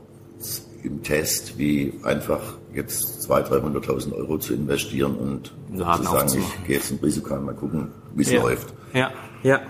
im 0.83 1.01
Test, 1.01 1.57
wie 1.57 1.93
einfach 2.03 2.57
jetzt 2.73 3.29
200.000, 3.29 3.85
300.000 3.85 4.13
Euro 4.13 4.37
zu 4.37 4.53
investieren 4.53 5.15
und 5.15 5.53
Laden 5.73 6.05
zu 6.05 6.11
sagen, 6.11 6.29
ich 6.37 6.67
gehe 6.67 6.75
jetzt 6.75 6.91
ein 6.91 6.99
Risiko 7.01 7.33
an, 7.33 7.45
mal 7.45 7.55
gucken, 7.55 7.91
wie 8.15 8.23
es 8.23 8.31
ja. 8.31 8.41
läuft. 8.41 8.73
Ja, 8.93 9.11
ja. 9.43 9.61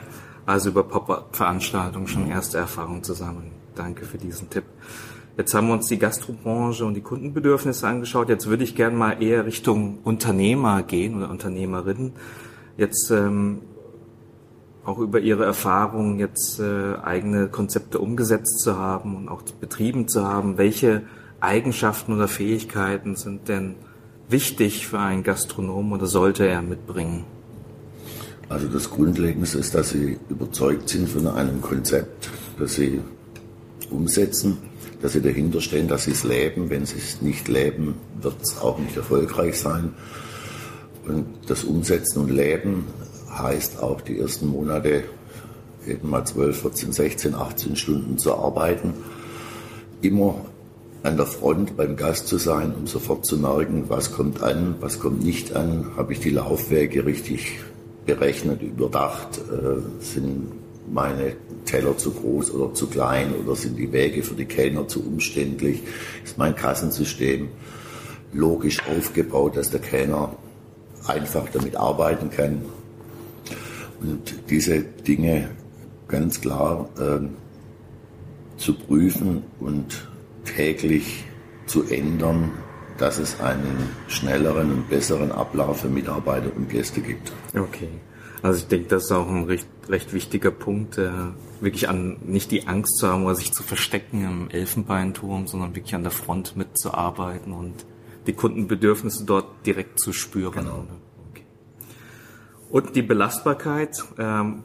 Also 0.47 0.69
über 0.69 0.83
Pop-up-Veranstaltungen 0.83 2.07
schon 2.07 2.29
erste 2.29 2.57
Erfahrungen 2.57 3.03
zusammen. 3.03 3.51
Danke 3.75 4.05
für 4.05 4.17
diesen 4.17 4.49
Tipp. 4.49 4.63
Jetzt 5.35 5.53
haben 5.53 5.67
wir 5.67 5.73
uns 5.73 5.87
die 5.87 5.99
Gastrobranche 5.99 6.85
und 6.85 6.93
die 6.93 7.01
Kundenbedürfnisse 7.01 7.85
angeschaut. 7.85 8.29
Jetzt 8.29 8.47
würde 8.47 8.63
ich 8.63 8.73
gerne 8.73 8.95
mal 8.95 9.21
eher 9.21 9.45
Richtung 9.45 9.99
Unternehmer 10.05 10.83
gehen 10.83 11.17
oder 11.17 11.29
Unternehmerinnen. 11.29 12.13
Jetzt 12.77 13.11
ähm, 13.11 13.59
auch 14.85 14.99
über 14.99 15.19
Ihre 15.19 15.43
Erfahrungen 15.43 16.17
jetzt 16.17 16.61
äh, 16.61 16.95
eigene 17.03 17.49
Konzepte 17.49 17.99
umgesetzt 17.99 18.61
zu 18.61 18.77
haben 18.77 19.17
und 19.17 19.27
auch 19.27 19.41
betrieben 19.59 20.07
zu 20.07 20.25
haben. 20.25 20.57
Welche 20.57 21.03
Eigenschaften 21.41 22.13
oder 22.13 22.29
Fähigkeiten 22.29 23.17
sind 23.17 23.49
denn 23.49 23.75
wichtig 24.29 24.87
für 24.87 24.99
einen 24.99 25.23
Gastronom 25.23 25.91
oder 25.91 26.05
sollte 26.05 26.47
er 26.47 26.61
mitbringen? 26.61 27.25
Also 28.49 28.67
das 28.67 28.89
Grundlegendste 28.89 29.59
ist, 29.59 29.75
dass 29.75 29.89
Sie 29.89 30.17
überzeugt 30.29 30.89
sind 30.89 31.09
von 31.09 31.27
einem 31.27 31.61
Konzept, 31.61 32.29
das 32.57 32.75
Sie 32.75 33.01
umsetzen, 33.91 34.57
dass 35.01 35.13
Sie 35.13 35.21
dahinter 35.21 35.59
stehen, 35.59 35.87
dass 35.87 36.05
Sie 36.05 36.11
es 36.11 36.23
leben. 36.23 36.69
Wenn 36.69 36.85
Sie 36.85 36.97
es 36.97 37.21
nicht 37.21 37.47
leben, 37.49 37.95
wird 38.21 38.41
es 38.41 38.57
auch 38.59 38.79
nicht 38.79 38.95
erfolgreich 38.95 39.59
sein. 39.59 39.93
Und 41.05 41.25
das 41.47 41.63
Umsetzen 41.63 42.19
und 42.19 42.31
Leben 42.31 42.85
heißt 43.37 43.81
auch 43.81 44.01
die 44.01 44.19
ersten 44.19 44.47
Monate 44.47 45.03
eben 45.85 46.09
mal 46.09 46.25
12, 46.25 46.61
14, 46.61 46.91
16, 46.91 47.35
18 47.35 47.75
Stunden 47.75 48.17
zu 48.17 48.33
arbeiten. 48.33 48.93
Immer 50.01 50.35
an 51.03 51.17
der 51.17 51.25
Front 51.25 51.77
beim 51.77 51.95
Gast 51.95 52.27
zu 52.27 52.37
sein, 52.37 52.73
um 52.75 52.87
sofort 52.87 53.25
zu 53.25 53.37
merken, 53.37 53.85
was 53.87 54.11
kommt 54.11 54.41
an, 54.41 54.75
was 54.79 54.99
kommt 54.99 55.23
nicht 55.23 55.55
an, 55.55 55.91
habe 55.95 56.13
ich 56.13 56.19
die 56.19 56.31
Laufwege 56.31 57.05
richtig 57.05 57.59
berechnet, 58.07 58.63
überdacht, 58.63 59.37
äh, 59.37 60.03
sind 60.03 60.51
meine 60.91 61.35
Teller 61.65 61.97
zu 61.97 62.11
groß 62.11 62.51
oder 62.51 62.73
zu 62.73 62.87
klein 62.87 63.33
oder 63.35 63.55
sind 63.55 63.77
die 63.77 63.91
Wege 63.91 64.23
für 64.23 64.33
die 64.33 64.45
Kellner 64.45 64.87
zu 64.87 65.05
umständlich, 65.05 65.83
ist 66.23 66.37
mein 66.37 66.55
Kassensystem 66.55 67.49
logisch 68.33 68.79
aufgebaut, 68.87 69.57
dass 69.57 69.69
der 69.69 69.81
Kellner 69.81 70.35
einfach 71.05 71.47
damit 71.51 71.75
arbeiten 71.75 72.29
kann. 72.29 72.61
Und 73.99 74.49
diese 74.49 74.79
Dinge 74.79 75.49
ganz 76.07 76.39
klar 76.39 76.89
äh, 76.97 77.27
zu 78.57 78.73
prüfen 78.73 79.43
und 79.59 80.07
täglich 80.45 81.25
zu 81.65 81.83
ändern, 81.83 82.51
dass 82.97 83.17
es 83.17 83.39
einen 83.39 83.89
schnelleren 84.07 84.71
und 84.71 84.89
besseren 84.89 85.31
Ablauf 85.31 85.81
für 85.81 85.89
Mitarbeiter 85.89 86.55
und 86.55 86.69
Gäste 86.69 87.01
gibt. 87.01 87.31
Okay. 87.55 87.89
Also 88.41 88.59
ich 88.59 88.67
denke, 88.67 88.87
das 88.87 89.05
ist 89.05 89.11
auch 89.11 89.27
ein 89.27 89.45
recht, 89.45 89.67
recht 89.89 90.13
wichtiger 90.13 90.51
Punkt, 90.51 90.97
äh, 90.97 91.09
wirklich 91.59 91.89
an 91.89 92.17
nicht 92.23 92.51
die 92.51 92.67
Angst 92.67 92.97
zu 92.97 93.07
haben 93.07 93.25
oder 93.25 93.35
sich 93.35 93.51
zu 93.51 93.63
verstecken 93.63 94.23
im 94.23 94.49
Elfenbeinturm, 94.49 95.47
sondern 95.47 95.75
wirklich 95.75 95.95
an 95.95 96.03
der 96.03 96.11
Front 96.11 96.55
mitzuarbeiten 96.55 97.53
und 97.53 97.73
die 98.27 98.33
Kundenbedürfnisse 98.33 99.25
dort 99.25 99.65
direkt 99.65 99.99
zu 99.99 100.13
spüren. 100.13 100.53
Genau. 100.53 100.85
Okay. 101.31 101.43
Und 102.69 102.95
die 102.95 103.01
Belastbarkeit, 103.01 104.03
ähm, 104.19 104.63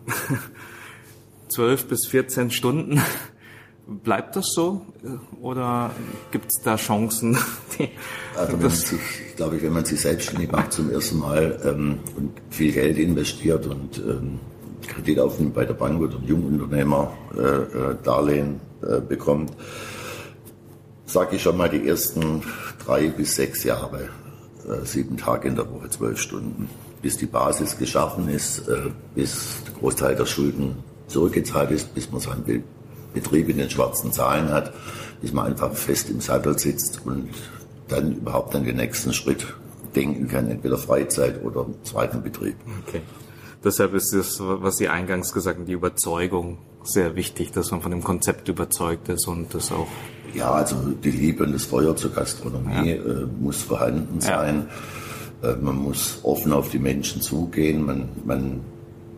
12 1.49 1.87
bis 1.87 2.07
14 2.07 2.51
Stunden 2.51 3.01
Bleibt 3.87 4.37
das 4.37 4.53
so 4.55 4.87
oder 5.41 5.91
gibt 6.31 6.47
es 6.53 6.63
da 6.63 6.77
Chancen? 6.77 7.37
also 8.37 8.63
wenn 8.63 8.71
sich, 8.71 9.01
glaube 9.37 9.57
ich, 9.57 9.63
wenn 9.63 9.73
man 9.73 9.85
sich 9.85 10.01
selbstständig 10.01 10.53
macht 10.53 10.73
zum 10.73 10.91
ersten 10.91 11.19
Mal 11.19 11.61
ähm, 11.65 11.99
und 12.17 12.31
viel 12.51 12.73
Geld 12.73 12.97
investiert 12.97 13.67
und 13.67 13.99
ähm, 13.99 14.39
Kredit 14.87 15.19
aufnimmt 15.19 15.55
bei 15.55 15.65
der 15.65 15.75
Bank 15.75 16.01
oder 16.01 16.17
Jungunternehmer 16.25 17.13
äh, 17.37 17.41
äh, 17.41 17.97
Darlehen 18.05 18.61
äh, 18.83 19.01
bekommt, 19.01 19.53
sage 21.07 21.37
ich 21.37 21.43
schon 21.43 21.57
mal 21.57 21.69
die 21.69 21.87
ersten 21.87 22.43
drei 22.85 23.09
bis 23.09 23.35
sechs 23.35 23.65
Jahre, 23.65 24.09
äh, 24.69 24.85
sieben 24.85 25.17
Tage 25.17 25.49
in 25.49 25.57
der 25.57 25.71
Woche, 25.71 25.91
zwölf 25.91 26.21
Stunden, 26.21 26.69
bis 27.01 27.17
die 27.17 27.27
Basis 27.27 27.77
geschaffen 27.79 28.29
ist, 28.29 28.69
äh, 28.69 28.91
bis 29.15 29.63
der 29.67 29.75
Großteil 29.75 30.15
der 30.15 30.27
Schulden 30.27 30.77
zurückgezahlt 31.09 31.73
ist, 31.73 31.95
bis 31.95 32.11
man 32.11 32.21
sein 32.21 32.43
Bild 32.43 32.63
Betrieb 33.13 33.49
in 33.49 33.59
den 33.59 33.71
schwarzen 33.71 34.13
Zahlen 34.13 34.51
hat, 34.51 34.73
bis 35.21 35.33
man 35.33 35.47
einfach 35.47 35.73
fest 35.75 36.11
im 36.11 36.21
Sattel 36.21 36.59
sitzt 36.59 37.01
und 37.05 37.31
dann 37.89 38.17
überhaupt 38.17 38.55
an 38.55 38.65
den 38.65 38.77
nächsten 38.77 39.13
Schritt 39.13 39.47
denken 39.95 40.29
kann, 40.29 40.51
entweder 40.51 40.79
Freizeit 40.79 41.43
oder 41.45 41.67
zweiten 41.85 42.23
Betrieb. 42.23 42.57
Okay. 42.87 43.03
Deshalb 43.65 43.95
ist 43.95 44.13
es, 44.13 44.41
was 44.41 44.77
Sie 44.77 44.89
eingangs 44.89 45.33
gesagt 45.33 45.59
haben, 45.59 45.67
die 45.67 45.73
Überzeugung 45.73 46.59
sehr 46.83 47.15
wichtig, 47.15 47.53
dass 47.53 47.71
man 47.71 47.81
von 47.81 47.93
dem 47.93 48.03
Konzept 48.03 48.49
überzeugt 48.49 49.09
ist 49.09 49.29
und 49.29 49.55
das 49.55 49.71
auch. 49.71 49.87
Ja, 50.35 50.51
also 50.51 50.77
die 51.05 51.11
Liebe 51.11 51.45
und 51.45 51.53
das 51.53 51.65
Feuer 51.65 51.95
zur 51.95 52.13
Gastronomie 52.13 52.91
ja. 52.91 53.03
äh, 53.03 53.27
muss 53.39 53.63
vorhanden 53.63 54.21
sein. 54.21 54.67
Ja. 55.43 55.51
Äh, 55.51 55.57
man 55.57 55.77
muss 55.77 56.21
offen 56.23 56.53
auf 56.53 56.71
die 56.71 56.79
Menschen 56.79 57.21
zugehen. 57.23 57.85
Man, 57.85 58.09
man 58.25 58.61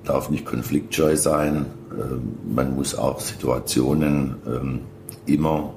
darf 0.04 0.28
nicht 0.28 0.44
konfliktscheu 0.44 1.16
sein. 1.16 1.66
Ähm, 1.98 2.38
man 2.54 2.74
muss 2.74 2.94
auch 2.94 3.20
Situationen 3.20 4.37
ähm, 4.46 4.80
immer 5.26 5.74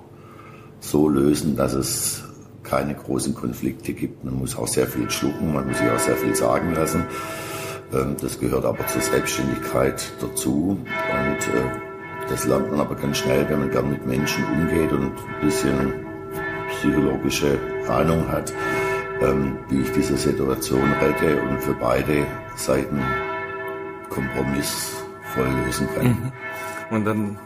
so 0.80 1.10
lösen, 1.10 1.56
dass 1.56 1.74
es 1.74 2.24
keine 2.64 2.96
großen 2.96 3.34
Konflikte 3.34 3.94
gibt. 3.94 4.24
Man 4.24 4.36
muss 4.36 4.58
auch 4.58 4.68
sehr 4.68 4.88
viel 4.88 5.10
schlucken, 5.10 5.54
man 5.54 5.68
muss 5.68 5.78
sich 5.78 5.90
auch 5.90 6.00
sehr 6.00 6.16
viel 6.18 6.36
sagen 6.36 6.74
lassen. 6.74 7.04
Ähm, 7.94 8.16
das 8.22 8.40
gehört 8.40 8.66
aber 8.66 8.86
zur 8.88 9.02
Selbstständigkeit 9.02 10.12
dazu. 10.20 10.78
Und 10.78 11.56
äh, 11.56 12.28
das 12.30 12.46
lernt 12.46 12.70
man 12.72 12.82
aber 12.82 12.96
ganz 12.96 13.18
schnell, 13.18 13.48
wenn 13.50 13.60
man 13.60 13.72
gern 13.72 13.90
mit 13.90 14.06
Menschen 14.06 14.44
umgeht 14.46 14.92
und 14.92 15.12
ein 15.12 15.46
bisschen 15.46 15.94
psychologische 16.70 17.58
Ahnung 17.88 18.28
hat, 18.28 18.54
wie 19.70 19.82
ich 19.82 19.92
diese 19.94 20.16
Situation 20.18 20.84
rette 21.02 21.42
und 21.42 21.60
für 21.62 21.74
beide 21.74 22.28
Seiten 22.56 23.02
kompromissvoll 25.38 25.66
lösen 25.66 25.88
kann. 25.94 26.06
Mhm. 26.06 26.32
Und 26.90 27.06
dann 27.06 27.40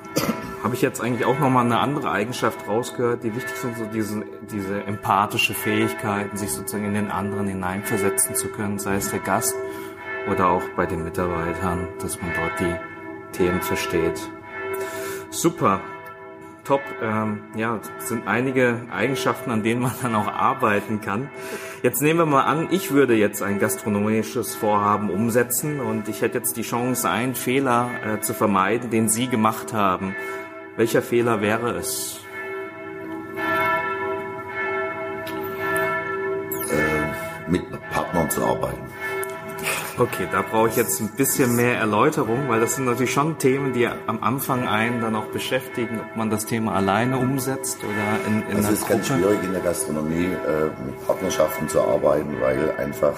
habe 0.64 0.76
ich 0.76 0.82
jetzt 0.82 1.02
eigentlich 1.02 1.26
auch 1.26 1.40
nochmal 1.40 1.66
eine 1.66 1.80
andere 1.80 2.12
Eigenschaft 2.12 2.68
rausgehört, 2.68 3.24
die 3.24 3.36
wichtig 3.36 3.56
sind, 3.56 3.78
so 3.78 3.86
diese, 3.86 4.24
diese 4.52 4.84
empathische 4.84 5.54
Fähigkeiten, 5.54 6.38
sich 6.38 6.52
sozusagen 6.52 6.86
in 6.86 6.94
den 6.94 7.10
anderen 7.10 7.48
hineinversetzen 7.48 8.36
zu 8.36 8.50
können, 8.50 8.78
sei 8.78 8.96
es 8.96 9.10
der 9.10 9.20
Gast 9.20 9.56
oder 10.32 10.50
auch 10.50 10.64
bei 10.76 10.86
den 10.86 11.04
Mitarbeitern, 11.04 11.88
dass 12.00 12.22
man 12.22 12.32
dort 12.36 12.60
die 12.60 13.38
Themen 13.38 13.62
versteht. 13.62 14.22
Super 15.32 15.82
top. 16.64 16.82
Ähm, 17.02 17.42
ja, 17.56 17.80
sind 18.00 18.28
einige 18.28 18.82
Eigenschaften, 18.92 19.52
an 19.52 19.64
denen 19.64 19.82
man 19.82 19.94
dann 20.02 20.16
auch 20.16 20.28
arbeiten 20.28 21.02
kann. 21.02 21.30
Jetzt 21.84 22.02
nehmen 22.02 22.20
wir 22.20 22.26
mal 22.26 22.44
an, 22.44 22.68
ich 22.72 22.92
würde 22.92 23.16
jetzt 23.16 23.42
ein 23.42 23.60
gastronomisches 23.60 24.56
Vorhaben 24.56 25.10
umsetzen 25.10 25.80
und 25.80 26.08
ich 26.08 26.22
hätte 26.22 26.38
jetzt 26.38 26.58
die 26.58 26.62
Chance, 26.62 27.10
einen 27.10 27.36
Fehler 27.36 27.90
äh, 28.06 28.22
zu 28.22 28.34
vermeiden, 28.34 28.90
den 28.90 29.10
Sie 29.10 29.28
gemacht 29.28 29.74
haben. 29.74 30.16
Welcher 30.78 31.02
Fehler 31.02 31.42
wäre 31.42 31.72
es? 31.72 32.20
Äh, 36.72 37.50
mit 37.52 37.64
Partnern 37.92 38.30
zu 38.30 38.46
arbeiten. 38.46 39.01
Okay, 39.98 40.28
da 40.32 40.42
brauche 40.42 40.70
ich 40.70 40.76
jetzt 40.78 41.02
ein 41.02 41.10
bisschen 41.10 41.56
mehr 41.56 41.78
Erläuterung, 41.78 42.48
weil 42.48 42.60
das 42.60 42.76
sind 42.76 42.86
natürlich 42.86 43.12
schon 43.14 43.38
Themen, 43.38 43.74
die 43.74 43.88
am 43.88 44.24
Anfang 44.24 44.68
einen 44.68 45.02
dann 45.02 45.16
auch 45.16 45.26
beschäftigen, 45.26 46.00
ob 46.00 46.16
man 46.16 46.30
das 46.30 46.46
Thema 46.46 46.76
alleine 46.76 47.18
umsetzt 47.18 47.80
oder 47.84 48.28
in, 48.28 48.42
in 48.42 48.56
also 48.56 48.58
einer 48.58 48.70
Es 48.70 48.82
ist 48.82 48.88
ganz 48.88 49.08
schwierig 49.08 49.44
in 49.44 49.52
der 49.52 49.62
Gastronomie 49.62 50.26
äh, 50.26 50.86
mit 50.86 51.06
Partnerschaften 51.06 51.68
zu 51.68 51.82
arbeiten, 51.82 52.40
weil 52.40 52.72
einfach 52.78 53.16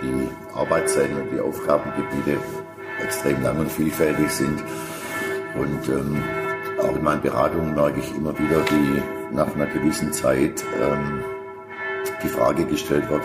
die 0.00 0.28
Arbeitszeiten 0.54 1.20
und 1.20 1.30
die 1.32 1.40
Aufgabengebiete 1.40 2.38
extrem 3.02 3.42
lang 3.42 3.58
und 3.58 3.70
vielfältig 3.70 4.30
sind. 4.30 4.62
Und 5.54 5.88
ähm, 5.88 6.22
auch 6.80 6.94
in 6.94 7.02
meinen 7.02 7.22
Beratungen 7.22 7.74
merke 7.74 7.98
ich 7.98 8.14
immer 8.14 8.38
wieder, 8.38 8.62
wie 8.70 9.34
nach 9.34 9.52
einer 9.54 9.66
gewissen 9.66 10.12
Zeit 10.12 10.64
ähm, 10.80 11.24
die 12.22 12.28
Frage 12.28 12.64
gestellt 12.64 13.08
wird, 13.10 13.22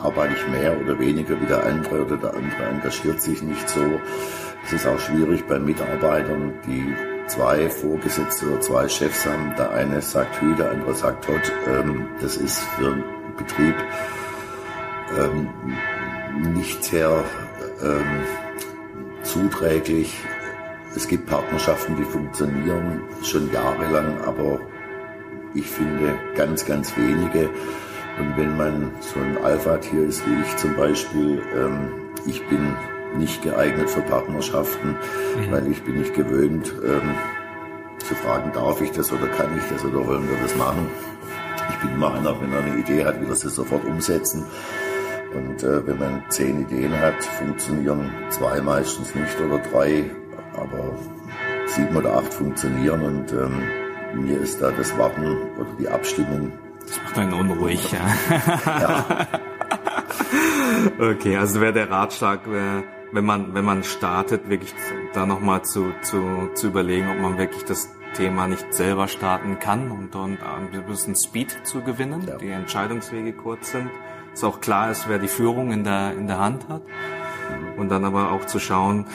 arbeite 0.00 0.34
ich 0.34 0.48
mehr 0.48 0.78
oder 0.80 0.98
weniger 0.98 1.40
wie 1.40 1.46
der 1.46 1.64
andere 1.64 2.04
oder 2.04 2.16
der 2.16 2.34
andere 2.34 2.64
engagiert 2.70 3.20
sich 3.22 3.42
nicht 3.42 3.68
so. 3.68 4.00
Es 4.64 4.72
ist 4.72 4.86
auch 4.86 4.98
schwierig 4.98 5.46
bei 5.46 5.58
Mitarbeitern, 5.58 6.52
die 6.66 6.94
zwei 7.26 7.68
Vorgesetzte 7.68 8.46
oder 8.46 8.60
zwei 8.60 8.88
Chefs 8.88 9.26
haben. 9.26 9.54
Der 9.56 9.70
eine 9.72 10.00
sagt 10.00 10.40
Hü, 10.40 10.54
der 10.56 10.70
andere 10.70 10.94
sagt 10.94 11.28
Hot. 11.28 11.52
Ähm, 11.66 12.08
das 12.20 12.36
ist 12.36 12.58
für 12.76 12.92
einen 12.92 13.04
Betrieb 13.36 13.74
ähm, 15.18 15.48
nicht 16.54 16.82
sehr 16.84 17.24
ähm, 17.82 18.22
zuträglich. 19.22 20.14
Es 20.94 21.06
gibt 21.06 21.26
Partnerschaften, 21.26 21.96
die 21.96 22.04
funktionieren 22.04 23.02
schon 23.22 23.52
jahrelang, 23.52 24.20
aber 24.24 24.60
ich 25.54 25.66
finde 25.66 26.18
ganz, 26.34 26.64
ganz 26.64 26.96
wenige. 26.96 27.50
Und 28.18 28.36
wenn 28.36 28.56
man 28.56 28.90
so 29.00 29.20
ein 29.20 29.42
Alpha-Tier 29.44 30.06
ist 30.06 30.26
wie 30.26 30.40
ich 30.42 30.56
zum 30.56 30.74
Beispiel, 30.76 31.42
ähm, 31.56 31.90
ich 32.26 32.44
bin 32.48 32.74
nicht 33.16 33.42
geeignet 33.42 33.88
für 33.88 34.02
Partnerschaften, 34.02 34.90
mhm. 34.90 35.52
weil 35.52 35.66
ich 35.70 35.82
bin 35.82 35.98
nicht 35.98 36.14
gewöhnt 36.14 36.72
ähm, 36.84 37.14
zu 37.98 38.14
fragen, 38.14 38.52
darf 38.52 38.80
ich 38.80 38.90
das 38.92 39.12
oder 39.12 39.26
kann 39.28 39.56
ich 39.56 39.64
das 39.72 39.84
oder 39.84 40.06
wollen 40.06 40.28
wir 40.28 40.38
das 40.42 40.56
machen. 40.56 40.86
Ich 41.70 41.76
bin 41.76 41.92
immer 41.92 42.14
einer, 42.14 42.40
wenn 42.40 42.52
er 42.52 42.62
eine 42.62 42.76
Idee 42.76 43.04
hat, 43.04 43.20
will 43.20 43.28
er 43.28 43.36
sie 43.36 43.50
sofort 43.50 43.84
umsetzen. 43.84 44.44
Und 45.34 45.62
äh, 45.62 45.86
wenn 45.86 45.98
man 45.98 46.22
zehn 46.28 46.62
Ideen 46.62 46.98
hat, 46.98 47.22
funktionieren 47.22 48.10
zwei 48.30 48.60
meistens 48.60 49.14
nicht 49.14 49.38
oder 49.40 49.58
drei, 49.58 50.04
aber 50.54 50.96
sieben 51.66 51.96
oder 51.96 52.14
acht 52.14 52.32
funktionieren 52.32 53.02
und 53.02 53.32
ähm, 53.32 54.24
mir 54.24 54.40
ist 54.40 54.62
da 54.62 54.70
das 54.70 54.96
Warten 54.96 55.36
oder 55.58 55.68
die 55.78 55.88
Abstimmung. 55.88 56.52
Das 56.88 57.02
macht 57.02 57.18
einen 57.18 57.34
unruhig, 57.34 57.92
ja. 57.92 58.00
ja. 58.66 59.26
okay, 60.98 61.36
also 61.36 61.60
wäre 61.60 61.72
der 61.72 61.90
Ratschlag, 61.90 62.50
wär, 62.50 62.84
wenn 63.12 63.24
man 63.24 63.54
wenn 63.54 63.64
man 63.64 63.84
startet, 63.84 64.48
wirklich 64.48 64.74
da 65.12 65.26
nochmal 65.26 65.62
zu, 65.62 65.92
zu, 66.02 66.50
zu 66.54 66.68
überlegen, 66.68 67.10
ob 67.10 67.20
man 67.20 67.38
wirklich 67.38 67.64
das 67.64 67.90
Thema 68.14 68.46
nicht 68.48 68.72
selber 68.72 69.06
starten 69.08 69.58
kann 69.58 69.90
und, 69.90 70.14
und 70.16 70.38
ein 70.42 70.84
bisschen 70.86 71.14
Speed 71.14 71.66
zu 71.66 71.82
gewinnen, 71.82 72.24
ja. 72.26 72.38
die 72.38 72.48
Entscheidungswege 72.48 73.32
kurz 73.34 73.72
sind 73.72 73.90
dass 74.38 74.44
auch 74.44 74.60
klar 74.60 74.90
ist, 74.90 75.08
wer 75.08 75.18
die 75.18 75.26
Führung 75.28 75.72
in 75.72 75.82
der, 75.82 76.12
in 76.12 76.28
der 76.28 76.38
Hand 76.38 76.68
hat. 76.68 76.82
Und 77.76 77.88
dann 77.88 78.04
aber 78.04 78.30
auch 78.30 78.44
zu 78.44 78.60
schauen, 78.60 79.06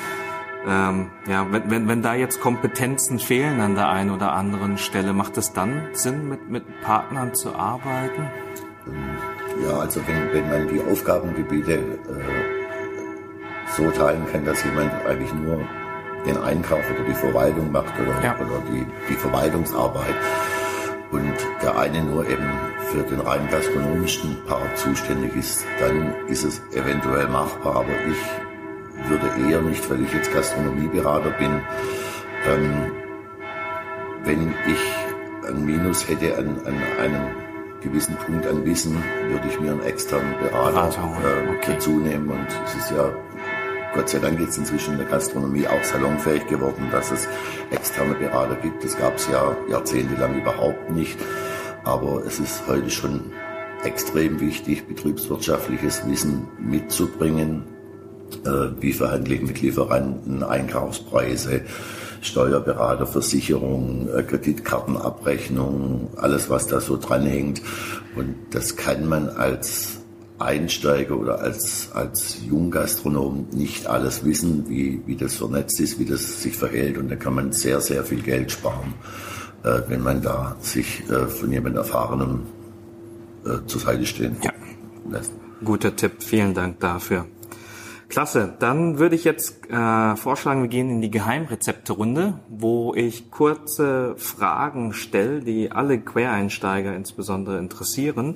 ähm, 0.67 1.09
ja, 1.27 1.45
wenn, 1.51 1.69
wenn, 1.69 1.87
wenn 1.87 2.01
da 2.01 2.13
jetzt 2.15 2.41
Kompetenzen 2.41 3.19
fehlen 3.19 3.59
an 3.59 3.75
der 3.75 3.89
einen 3.89 4.11
oder 4.11 4.33
anderen 4.33 4.77
Stelle, 4.77 5.13
macht 5.13 5.37
es 5.37 5.53
dann 5.53 5.89
Sinn, 5.93 6.29
mit, 6.29 6.49
mit 6.49 6.63
Partnern 6.81 7.33
zu 7.33 7.55
arbeiten? 7.55 8.29
Ja, 9.65 9.77
also 9.79 10.01
wenn, 10.07 10.33
wenn 10.33 10.49
man 10.49 10.67
die 10.67 10.81
Aufgabengebiete 10.81 11.73
äh, 11.73 11.83
so 13.75 13.89
teilen 13.91 14.25
kann, 14.31 14.45
dass 14.45 14.63
jemand 14.63 14.91
eigentlich 15.05 15.33
nur 15.33 15.59
den 16.25 16.37
Einkauf 16.37 16.83
oder 16.89 17.07
die 17.07 17.13
Verwaltung 17.13 17.71
macht 17.71 17.93
oder, 17.99 18.23
ja. 18.23 18.35
oder 18.37 18.61
die, 18.71 18.85
die 19.09 19.15
Verwaltungsarbeit, 19.15 20.15
und 21.13 21.33
der 21.61 21.77
eine 21.77 22.03
nur 22.03 22.27
eben 22.27 22.49
für 22.91 23.03
den 23.03 23.19
rein 23.19 23.47
gastronomischen 23.49 24.35
Part 24.47 24.77
zuständig 24.77 25.35
ist, 25.35 25.63
dann 25.79 26.13
ist 26.27 26.43
es 26.43 26.61
eventuell 26.73 27.27
machbar, 27.27 27.77
aber 27.77 27.93
ich 28.07 28.52
würde 29.09 29.49
eher 29.49 29.61
nicht, 29.61 29.89
weil 29.89 30.01
ich 30.03 30.13
jetzt 30.13 30.33
Gastronomieberater 30.33 31.31
bin, 31.31 31.61
ähm, 32.47 32.91
wenn 34.23 34.53
ich 34.67 35.47
ein 35.47 35.65
Minus 35.65 36.07
hätte 36.07 36.37
an, 36.37 36.59
an 36.65 36.75
einem 36.99 37.27
gewissen 37.81 38.15
Punkt 38.15 38.47
an 38.47 38.65
Wissen, 38.65 38.97
würde 39.27 39.47
ich 39.49 39.59
mir 39.59 39.71
einen 39.71 39.83
externen 39.83 40.33
Berater 40.39 40.89
äh, 40.89 41.49
okay. 41.49 41.73
dazu 41.73 41.91
nehmen 41.91 42.29
und 42.29 42.47
es 42.65 42.75
ist 42.75 42.91
ja 42.91 43.11
Gott 43.93 44.09
sei 44.09 44.17
Dank 44.17 44.39
ist 44.39 44.57
inzwischen 44.57 44.93
in 44.93 44.99
der 44.99 45.07
Gastronomie 45.07 45.67
auch 45.67 45.83
salonfähig 45.83 46.47
geworden, 46.47 46.87
dass 46.91 47.11
es 47.11 47.27
externe 47.69 48.15
Berater 48.15 48.55
gibt. 48.55 48.83
Das 48.83 48.97
gab 48.97 49.17
es 49.17 49.27
ja 49.27 49.55
jahrzehntelang 49.69 50.39
überhaupt 50.39 50.89
nicht. 50.89 51.19
Aber 51.83 52.23
es 52.25 52.39
ist 52.39 52.63
heute 52.67 52.89
schon 52.89 53.31
extrem 53.83 54.39
wichtig, 54.39 54.87
betriebswirtschaftliches 54.87 56.07
Wissen 56.07 56.47
mitzubringen. 56.57 57.72
Äh, 58.45 58.81
wie 58.81 58.93
verhandle 58.93 59.35
ich 59.35 59.41
mit 59.41 59.61
Lieferanten, 59.61 60.43
Einkaufspreise, 60.43 61.61
Steuerberater, 62.21 63.05
Versicherung, 63.05 64.09
äh, 64.09 64.23
Kreditkartenabrechnung, 64.23 66.09
alles 66.15 66.49
was 66.49 66.67
da 66.67 66.81
so 66.81 66.97
dranhängt. 66.97 67.61
Und 68.15 68.35
das 68.51 68.75
kann 68.75 69.07
man 69.07 69.29
als 69.29 69.99
Einsteiger 70.39 71.17
oder 71.17 71.39
als, 71.39 71.89
als 71.93 72.37
Junggastronom 72.45 73.47
nicht 73.51 73.87
alles 73.87 74.25
wissen, 74.25 74.67
wie, 74.67 75.01
wie 75.05 75.15
das 75.15 75.35
vernetzt 75.35 75.79
ist, 75.79 75.99
wie 75.99 76.05
das 76.05 76.41
sich 76.41 76.55
verhält. 76.55 76.97
Und 76.97 77.09
da 77.09 77.15
kann 77.15 77.35
man 77.35 77.51
sehr, 77.51 77.81
sehr 77.81 78.03
viel 78.03 78.21
Geld 78.21 78.51
sparen, 78.51 78.93
äh, 79.63 79.81
wenn 79.87 80.01
man 80.01 80.21
da 80.21 80.55
sich 80.59 81.03
äh, 81.09 81.27
von 81.27 81.51
jemand 81.51 81.75
Erfahrenem 81.75 82.41
äh, 83.45 83.65
zur 83.67 83.81
Seite 83.81 84.05
stehen 84.05 84.37
ja. 84.41 84.51
lässt. 85.09 85.31
Guter 85.63 85.95
Tipp, 85.95 86.23
vielen 86.23 86.53
Dank 86.53 86.79
dafür. 86.79 87.25
Klasse, 88.13 88.53
dann 88.59 88.99
würde 88.99 89.15
ich 89.15 89.23
jetzt 89.23 89.67
äh, 89.71 90.15
vorschlagen, 90.15 90.61
wir 90.61 90.69
gehen 90.69 90.87
in 90.91 91.01
die 91.01 91.09
Geheimrezepte-Runde, 91.09 92.41
wo 92.47 92.93
ich 92.93 93.31
kurze 93.31 94.13
Fragen 94.17 94.93
stelle, 94.93 95.39
die 95.39 95.71
alle 95.71 95.99
Quereinsteiger 95.99 96.95
insbesondere 96.95 97.57
interessieren 97.57 98.35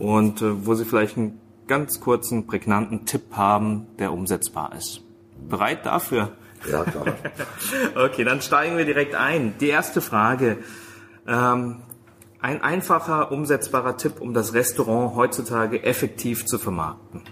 und 0.00 0.42
äh, 0.42 0.66
wo 0.66 0.74
Sie 0.74 0.84
vielleicht 0.84 1.16
einen 1.16 1.40
ganz 1.68 2.00
kurzen, 2.00 2.48
prägnanten 2.48 3.06
Tipp 3.06 3.36
haben, 3.36 3.86
der 4.00 4.12
umsetzbar 4.12 4.72
ist. 4.76 5.00
Bereit 5.48 5.86
dafür? 5.86 6.32
Ja, 6.68 6.82
klar. 6.82 7.04
okay, 7.94 8.24
dann 8.24 8.40
steigen 8.40 8.76
wir 8.76 8.84
direkt 8.84 9.14
ein. 9.14 9.54
Die 9.60 9.68
erste 9.68 10.00
Frage. 10.00 10.58
Ähm, 11.28 11.82
ein 12.40 12.62
einfacher, 12.62 13.30
umsetzbarer 13.30 13.96
Tipp, 13.96 14.20
um 14.20 14.34
das 14.34 14.54
Restaurant 14.54 15.14
heutzutage 15.14 15.84
effektiv 15.84 16.46
zu 16.46 16.58
vermarkten. 16.58 17.22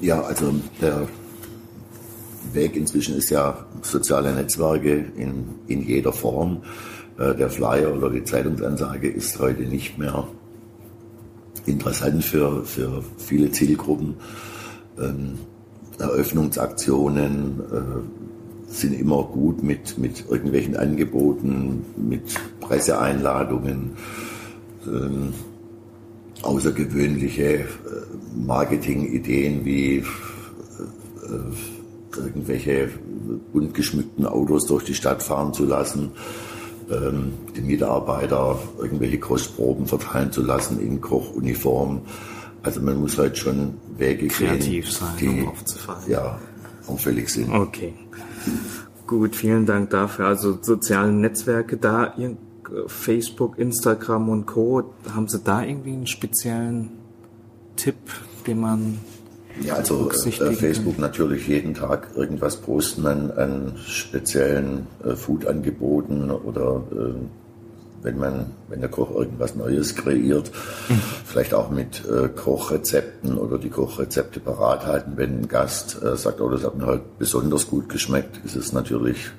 Ja, 0.00 0.22
also 0.22 0.54
der 0.80 1.06
Weg 2.52 2.74
inzwischen 2.74 3.16
ist 3.16 3.30
ja 3.30 3.66
soziale 3.82 4.32
Netzwerke 4.32 5.04
in, 5.16 5.44
in 5.66 5.82
jeder 5.82 6.12
Form. 6.12 6.62
Äh, 7.18 7.34
der 7.34 7.50
Flyer 7.50 7.94
oder 7.94 8.10
die 8.10 8.24
Zeitungsansage 8.24 9.08
ist 9.08 9.38
heute 9.38 9.62
nicht 9.62 9.98
mehr 9.98 10.26
interessant 11.66 12.24
für, 12.24 12.64
für 12.64 13.04
viele 13.18 13.50
Zielgruppen. 13.50 14.14
Ähm, 14.98 15.38
Eröffnungsaktionen 15.98 17.60
äh, 17.70 18.72
sind 18.72 18.98
immer 18.98 19.24
gut 19.24 19.62
mit, 19.62 19.98
mit 19.98 20.24
irgendwelchen 20.30 20.76
Angeboten, 20.76 21.84
mit 21.96 22.22
Presseeinladungen, 22.60 23.96
ähm, 24.86 25.34
außergewöhnliche 26.42 27.60
äh, 27.60 27.66
Marketingideen 28.34 29.64
wie 29.64 29.98
äh, 29.98 30.04
irgendwelche 32.16 32.90
bunt 33.52 33.74
geschmückten 33.74 34.26
Autos 34.26 34.66
durch 34.66 34.84
die 34.84 34.94
Stadt 34.94 35.22
fahren 35.22 35.52
zu 35.52 35.64
lassen 35.64 36.12
ähm, 36.90 37.32
die 37.56 37.60
Mitarbeiter 37.60 38.58
irgendwelche 38.78 39.18
Kostproben 39.18 39.86
verteilen 39.86 40.32
zu 40.32 40.42
lassen 40.42 40.80
in 40.80 41.00
Kochuniform. 41.00 42.02
Also 42.62 42.80
man 42.80 43.00
muss 43.00 43.16
halt 43.16 43.38
schon 43.38 43.74
Wege 43.96 44.28
Kreativ 44.28 44.86
gehen, 44.86 44.92
sein, 44.92 45.16
die 45.18 45.28
um 45.28 45.48
aufzufallen. 45.48 46.02
Ja, 46.08 46.38
auffällig 46.86 47.28
sind. 47.28 47.52
Okay. 47.52 47.94
Gut, 49.06 49.34
vielen 49.34 49.66
Dank 49.66 49.90
dafür. 49.90 50.26
Also 50.26 50.58
soziale 50.60 51.12
Netzwerke 51.12 51.76
da, 51.76 52.14
Facebook, 52.86 53.58
Instagram 53.58 54.28
und 54.28 54.46
Co. 54.46 54.92
Haben 55.14 55.28
Sie 55.28 55.40
da 55.40 55.62
irgendwie 55.62 55.92
einen 55.92 56.06
speziellen 56.06 56.90
Tipp, 57.76 57.96
den 58.46 58.60
man 58.60 58.98
ja, 59.62 59.74
also 59.74 60.10
äh, 60.10 60.52
Facebook 60.52 60.98
natürlich 60.98 61.46
jeden 61.48 61.74
Tag 61.74 62.08
irgendwas 62.14 62.56
posten 62.56 63.06
an, 63.06 63.30
an 63.32 63.72
speziellen 63.84 64.86
äh, 65.04 65.16
Food-Angeboten 65.16 66.30
oder 66.30 66.82
äh, 66.92 67.14
wenn 68.02 68.18
man, 68.18 68.46
wenn 68.68 68.80
der 68.80 68.88
Koch 68.88 69.14
irgendwas 69.14 69.54
Neues 69.54 69.94
kreiert, 69.94 70.50
mhm. 70.88 71.00
vielleicht 71.26 71.52
auch 71.52 71.70
mit 71.70 72.02
äh, 72.06 72.28
Kochrezepten 72.28 73.36
oder 73.36 73.58
die 73.58 73.68
Kochrezepte 73.68 74.40
parat 74.40 74.86
halten. 74.86 75.12
Wenn 75.16 75.40
ein 75.40 75.48
Gast 75.48 76.02
äh, 76.02 76.16
sagt, 76.16 76.40
oh, 76.40 76.48
das 76.48 76.64
hat 76.64 76.76
mir 76.76 76.86
heute 76.86 77.04
besonders 77.18 77.68
gut 77.68 77.88
geschmeckt, 77.90 78.40
ist 78.44 78.56
es 78.56 78.72
natürlich 78.72 79.30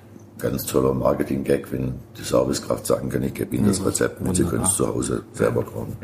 ganz 0.42 0.66
toller 0.66 0.94
Marketing-Gag, 0.94 1.72
wenn 1.72 1.96
die 2.18 2.24
Servicekraft 2.24 2.86
sagen 2.86 3.10
kann, 3.10 3.24
ich 3.24 3.34
gebe 3.34 3.56
Ihnen 3.56 3.68
das 3.68 3.86
Rezept 3.86 4.22
und 4.22 4.36
Sie 4.36 4.44
können 4.44 4.64
es 4.64 4.76
zu 4.76 4.88
Hause 4.88 5.24
selber 5.34 5.64
kochen. 5.64 5.96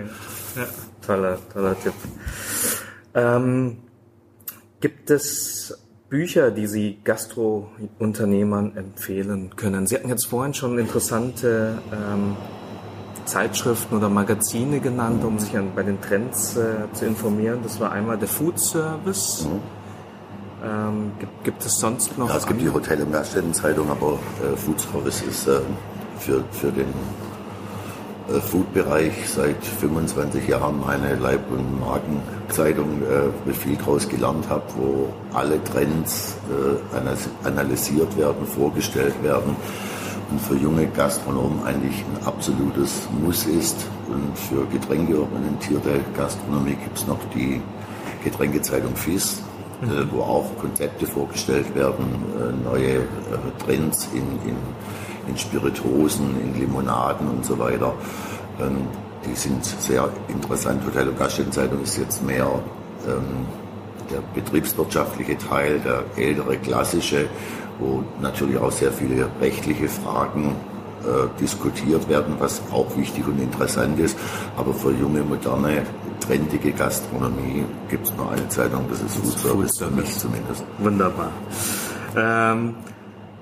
Ja, 0.56 0.66
toller, 1.06 1.38
toller 1.54 1.80
Tipp. 1.80 1.94
Ähm, 3.14 3.78
Gibt 4.80 5.10
es 5.10 5.78
Bücher, 6.10 6.52
die 6.52 6.68
Sie 6.68 7.00
Gastrounternehmern 7.04 8.78
empfehlen 8.78 9.56
können? 9.56 9.88
Sie 9.88 9.96
hatten 9.96 10.10
jetzt 10.10 10.28
vorhin 10.28 10.54
schon 10.54 10.78
interessante 10.78 11.80
ähm, 11.92 12.38
Zeitschriften 13.26 13.98
oder 13.98 14.10
Magazine 14.10 14.80
genannt, 14.80 15.24
um 15.24 15.40
sich 15.40 15.58
an, 15.58 15.72
bei 15.76 15.84
den 15.84 16.00
Trends 16.00 16.56
äh, 16.56 16.92
zu 16.94 17.06
informieren. 17.06 17.60
Das 17.64 17.80
war 17.80 17.92
einmal 17.92 18.18
der 18.18 18.28
Food 18.28 18.60
Service. 18.60 19.46
Mhm. 19.46 19.77
Ähm, 20.68 21.12
gibt, 21.20 21.44
gibt, 21.44 21.66
es 21.66 21.80
sonst 21.80 22.18
noch? 22.18 22.30
Ja, 22.30 22.38
es 22.38 22.46
gibt 22.46 22.62
die 22.62 22.70
Hotel- 22.70 23.02
und 23.02 23.12
Gaststättenzeitung, 23.12 23.90
aber 23.90 24.20
äh, 24.44 24.58
Food 24.58 24.80
Service 24.82 25.22
ist 25.22 25.48
äh, 25.48 25.60
für, 26.20 26.44
für 26.52 26.72
den 26.72 26.94
äh, 28.30 28.40
Food-Bereich 28.40 29.14
seit 29.30 29.64
25 29.64 30.48
Jahren 30.48 30.82
meine 30.86 31.16
Leib- 31.16 31.50
und 31.50 31.80
Markenzeitung, 31.80 33.02
äh, 33.04 33.30
wo 33.46 33.52
ich 33.52 33.58
viel 33.58 33.78
draus 33.78 34.10
gelernt 34.10 34.50
habe, 34.50 34.64
wo 34.76 35.10
alle 35.34 35.64
Trends 35.64 36.36
äh, 36.50 37.48
analysiert 37.48 38.18
werden, 38.18 38.46
vorgestellt 38.46 39.16
werden 39.24 39.56
und 40.30 40.42
für 40.42 40.56
junge 40.56 40.88
Gastronomen 40.88 41.66
eigentlich 41.66 42.04
ein 42.04 42.28
absolutes 42.28 43.08
Muss 43.24 43.46
ist. 43.46 43.78
Und 44.08 44.38
für 44.38 44.66
getränkeorientierte 44.66 46.02
Gastronomie 46.16 46.76
gibt 46.76 46.98
es 46.98 47.08
noch 47.08 47.20
die 47.34 47.62
Getränkezeitung 48.24 48.96
FIS, 48.96 49.42
mhm. 49.82 50.10
wo 50.12 50.22
auch 50.22 50.58
Konzepte 50.60 51.06
vorgestellt 51.06 51.74
werden, 51.76 52.06
neue 52.64 53.02
Trends 53.66 54.10
in, 54.14 54.50
in 54.50 54.56
in 55.28 55.38
Spiritosen, 55.38 56.36
in 56.42 56.60
Limonaden 56.60 57.28
und 57.28 57.46
so 57.46 57.58
weiter. 57.60 57.94
Ähm, 58.60 58.88
die 59.26 59.36
sind 59.36 59.64
sehr 59.66 60.10
interessant. 60.28 60.82
Hotel- 60.86 61.10
und 61.10 61.20
Gaststättenzeitung 61.20 61.82
ist 61.84 61.98
jetzt 61.98 62.24
mehr 62.24 62.48
ähm, 63.08 63.46
der 64.12 64.22
betriebswirtschaftliche 64.34 65.38
Teil, 65.38 65.80
der 65.80 66.04
ältere 66.16 66.58
klassische, 66.58 67.28
wo 67.80 68.04
natürlich 68.22 68.58
auch 68.58 68.72
sehr 68.72 68.92
viele 68.92 69.28
rechtliche 69.42 69.90
Fragen 69.90 70.56
äh, 71.04 71.28
diskutiert 71.42 72.08
werden, 72.08 72.36
was 72.40 72.62
auch 72.72 72.96
wichtig 72.96 73.28
und 73.28 73.42
interessant 73.42 74.00
ist. 74.00 74.18
Aber 74.56 74.74
für 74.74 74.92
junge, 74.94 75.22
moderne, 75.22 75.84
trendige 76.20 76.72
Gastronomie 76.72 77.66
gibt 77.90 78.08
es 78.08 78.16
nur 78.16 78.32
eine 78.32 78.48
Zeitung, 78.50 78.86
das 78.90 79.02
ist 79.02 79.16
Food 79.16 79.40
Service, 79.40 79.78
für 79.78 79.90
mich 79.90 80.18
zumindest. 80.18 80.64
Wunderbar. 80.80 81.32
Ähm, 82.16 82.76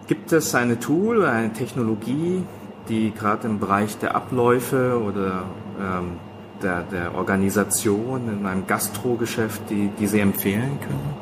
Gibt 0.07 0.31
es 0.31 0.53
eine 0.53 0.79
Tool, 0.79 1.25
eine 1.25 1.51
Technologie, 1.51 2.43
die 2.89 3.11
gerade 3.11 3.47
im 3.47 3.59
Bereich 3.59 3.97
der 3.97 4.15
Abläufe 4.15 5.01
oder 5.01 5.43
ähm, 5.79 6.19
der, 6.61 6.83
der 6.83 7.15
Organisation 7.15 8.29
in 8.29 8.45
einem 8.45 8.67
Gastrogeschäft, 8.67 9.69
die, 9.69 9.89
die 9.99 10.05
Sie 10.05 10.19
empfehlen 10.19 10.79
können? 10.79 11.15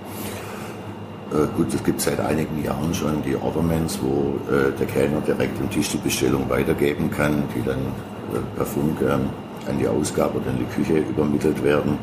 Äh, 1.34 1.48
gut, 1.56 1.74
es 1.74 1.84
gibt 1.84 2.02
seit 2.02 2.20
einigen 2.20 2.62
Jahren 2.64 2.94
schon 2.94 3.24
die 3.24 3.36
Ordermans, 3.36 4.00
wo 4.02 4.38
äh, 4.52 4.78
der 4.78 4.86
Kellner 4.86 5.22
direkt 5.22 5.60
am 5.62 5.70
Tisch 5.70 5.90
die 5.90 5.98
Bestellung 5.98 6.50
weitergeben 6.50 7.10
kann, 7.10 7.44
die 7.56 7.64
dann 7.64 7.80
äh, 7.80 8.40
per 8.56 8.66
Funk 8.66 8.98
ähm, 9.02 9.30
an 9.68 9.80
die 9.80 9.88
Ausgabe 9.88 10.40
oder 10.40 10.52
in 10.52 10.60
die 10.60 10.76
Küche 10.76 11.00
übermittelt 11.00 11.64
werden. 11.64 11.98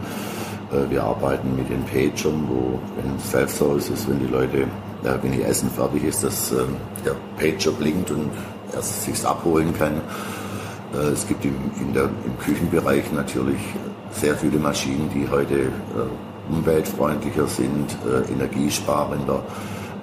Äh, 0.72 0.90
wir 0.90 1.02
arbeiten 1.02 1.56
mit 1.56 1.68
den 1.68 1.84
Pagern, 1.84 2.48
wo, 2.48 2.78
wenn 2.96 3.18
Self-Service 3.18 3.90
ist, 3.90 4.08
wenn 4.08 4.20
die 4.20 4.32
Leute 4.32 4.66
ja, 5.04 5.18
wenn 5.22 5.38
ihr 5.38 5.46
Essen 5.46 5.70
fertig 5.70 6.04
ist, 6.04 6.22
dass 6.22 6.52
ähm, 6.52 6.76
der 7.04 7.16
Pager 7.38 7.72
blinkt 7.72 8.10
und 8.10 8.30
er 8.72 8.82
sich 8.82 9.24
abholen 9.24 9.72
kann. 9.76 10.00
Äh, 10.94 11.12
es 11.12 11.26
gibt 11.26 11.44
im, 11.44 11.54
der, 11.94 12.04
im, 12.04 12.38
Küchenbereich 12.38 13.10
natürlich 13.12 13.60
sehr 14.12 14.34
viele 14.36 14.58
Maschinen, 14.58 15.08
die 15.14 15.28
heute 15.30 15.54
äh, 15.54 16.52
umweltfreundlicher 16.52 17.46
sind, 17.46 17.96
äh, 18.06 18.30
energiesparender. 18.32 19.42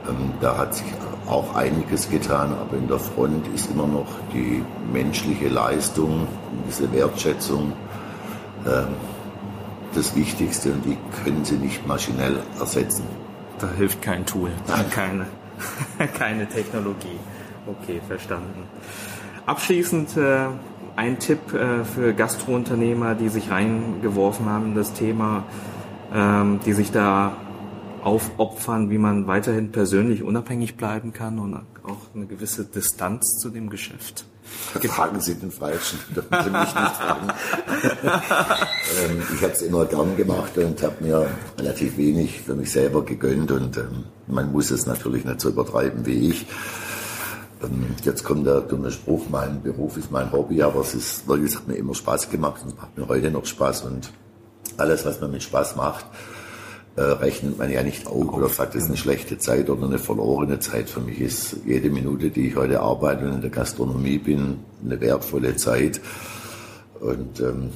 Ähm, 0.07 0.31
da 0.41 0.57
hat 0.57 0.73
sich 0.73 0.87
auch 1.27 1.55
einiges 1.55 2.09
getan, 2.09 2.53
aber 2.53 2.77
in 2.77 2.87
der 2.87 2.99
Front 2.99 3.47
ist 3.53 3.69
immer 3.71 3.87
noch 3.87 4.07
die 4.33 4.63
menschliche 4.91 5.49
Leistung, 5.49 6.27
diese 6.67 6.91
Wertschätzung 6.93 7.73
ähm, 8.65 8.87
das 9.93 10.15
Wichtigste 10.15 10.71
und 10.71 10.85
die 10.85 10.97
können 11.23 11.43
Sie 11.43 11.55
nicht 11.55 11.87
maschinell 11.87 12.37
ersetzen. 12.59 13.03
Da 13.59 13.67
hilft 13.77 14.01
kein 14.01 14.25
Tool, 14.25 14.51
keine, 14.91 15.25
keine 16.17 16.47
Technologie. 16.47 17.19
Okay, 17.65 18.01
verstanden. 18.07 18.63
Abschließend 19.45 20.15
äh, 20.17 20.47
ein 20.95 21.19
Tipp 21.19 21.53
äh, 21.53 21.83
für 21.83 22.13
Gastrounternehmer, 22.13 23.15
die 23.15 23.29
sich 23.29 23.49
reingeworfen 23.49 24.47
haben 24.47 24.67
in 24.67 24.75
das 24.75 24.93
Thema, 24.93 25.43
ähm, 26.13 26.59
die 26.65 26.73
sich 26.73 26.91
da 26.91 27.33
aufopfern, 28.03 28.89
wie 28.89 28.97
man 28.97 29.27
weiterhin 29.27 29.71
persönlich 29.71 30.23
unabhängig 30.23 30.77
bleiben 30.77 31.13
kann 31.13 31.39
und 31.39 31.55
auch 31.55 32.15
eine 32.15 32.25
gewisse 32.25 32.65
Distanz 32.65 33.39
zu 33.39 33.49
dem 33.49 33.69
Geschäft. 33.69 34.25
Fragen 34.47 35.19
Sie 35.19 35.35
den 35.35 35.51
Falschen, 35.51 35.99
dürfen 36.15 36.37
Sie 36.43 36.49
mich 36.49 36.59
nicht 36.59 36.95
fragen. 36.95 37.27
ähm, 38.03 39.23
ich 39.33 39.43
habe 39.43 39.53
es 39.53 39.61
immer 39.61 39.85
gern 39.85 40.15
gemacht 40.15 40.57
und 40.57 40.81
habe 40.81 41.03
mir 41.03 41.27
relativ 41.57 41.97
wenig 41.97 42.41
für 42.41 42.55
mich 42.55 42.71
selber 42.71 43.03
gegönnt 43.03 43.51
und 43.51 43.77
ähm, 43.77 44.05
man 44.27 44.51
muss 44.51 44.71
es 44.71 44.85
natürlich 44.85 45.25
nicht 45.25 45.41
so 45.41 45.49
übertreiben 45.49 46.05
wie 46.05 46.29
ich. 46.29 46.47
Ähm, 47.61 47.87
jetzt 48.03 48.23
kommt 48.23 48.45
der 48.45 48.61
dumme 48.61 48.91
Spruch, 48.91 49.25
mein 49.29 49.61
Beruf 49.61 49.97
ist 49.97 50.11
mein 50.11 50.31
Hobby, 50.31 50.61
aber 50.61 50.81
es 50.81 50.93
ist 50.93 51.27
wirklich, 51.27 51.51
es 51.51 51.57
hat 51.57 51.67
mir 51.67 51.75
immer 51.75 51.93
Spaß 51.93 52.29
gemacht 52.29 52.61
und 52.63 52.77
macht 52.77 52.97
mir 52.97 53.07
heute 53.07 53.31
noch 53.31 53.45
Spaß 53.45 53.83
und 53.83 54.11
alles, 54.77 55.05
was 55.05 55.19
man 55.19 55.31
mit 55.31 55.43
Spaß 55.43 55.75
macht, 55.75 56.05
äh, 56.97 57.01
rechnet 57.01 57.59
man 57.59 57.71
ja 57.71 57.83
nicht 57.83 58.07
auf 58.07 58.33
oder 58.33 58.49
sagt, 58.49 58.73
es 58.73 58.83
ist 58.83 58.89
eine 58.89 58.97
schlechte 58.97 59.37
Zeit 59.37 59.69
oder 59.69 59.85
eine 59.85 59.99
verlorene 59.99 60.59
Zeit. 60.59 60.89
Für 60.89 60.99
mich 60.99 61.21
ist 61.21 61.57
jede 61.63 61.91
Minute, 61.91 62.31
die 62.31 62.47
ich 62.47 62.55
heute 62.55 62.81
arbeite 62.81 63.25
und 63.27 63.35
in 63.35 63.41
der 63.41 63.51
Gastronomie 63.51 64.17
bin, 64.17 64.57
eine 64.83 64.99
wertvolle 64.99 65.55
Zeit. 65.55 66.01
Und 66.99 67.39
ähm, 67.39 67.69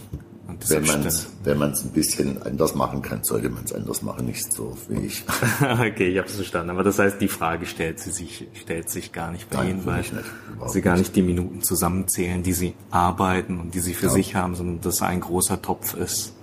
wenn 0.67 0.86
man 0.86 1.05
es 1.05 1.27
wenn 1.43 1.60
man's 1.60 1.84
ein 1.84 1.91
bisschen 1.91 2.41
anders 2.41 2.73
machen 2.73 3.03
kann, 3.03 3.23
sollte 3.23 3.49
man 3.49 3.63
es 3.63 3.73
anders 3.73 4.01
machen, 4.01 4.25
nicht 4.25 4.51
so 4.51 4.75
wie 4.89 5.05
ich. 5.05 5.23
okay, 5.62 6.10
ich 6.10 6.17
habe 6.17 6.27
es 6.27 6.36
verstanden. 6.36 6.71
Aber 6.71 6.84
das 6.84 6.97
heißt, 6.97 7.21
die 7.21 7.27
Frage 7.27 7.67
stellt 7.67 7.99
sie 7.99 8.10
sich, 8.10 8.47
stellt 8.53 8.89
sich 8.89 9.12
gar 9.12 9.31
nicht 9.31 9.51
bei 9.51 9.57
Nein, 9.57 9.69
Ihnen, 9.69 9.86
weil 9.86 10.03
Sie 10.67 10.81
gar 10.81 10.97
nicht 10.97 11.15
die 11.15 11.21
Minuten 11.21 11.62
zusammenzählen, 11.62 12.41
die 12.41 12.53
Sie 12.53 12.73
arbeiten 12.89 13.60
und 13.60 13.75
die 13.75 13.79
Sie 13.81 13.93
für 13.93 14.07
ja. 14.07 14.13
sich 14.13 14.34
haben, 14.34 14.55
sondern 14.55 14.81
dass 14.81 15.03
ein 15.03 15.19
großer 15.19 15.62
Topf 15.62 15.93
ist, 15.93 16.34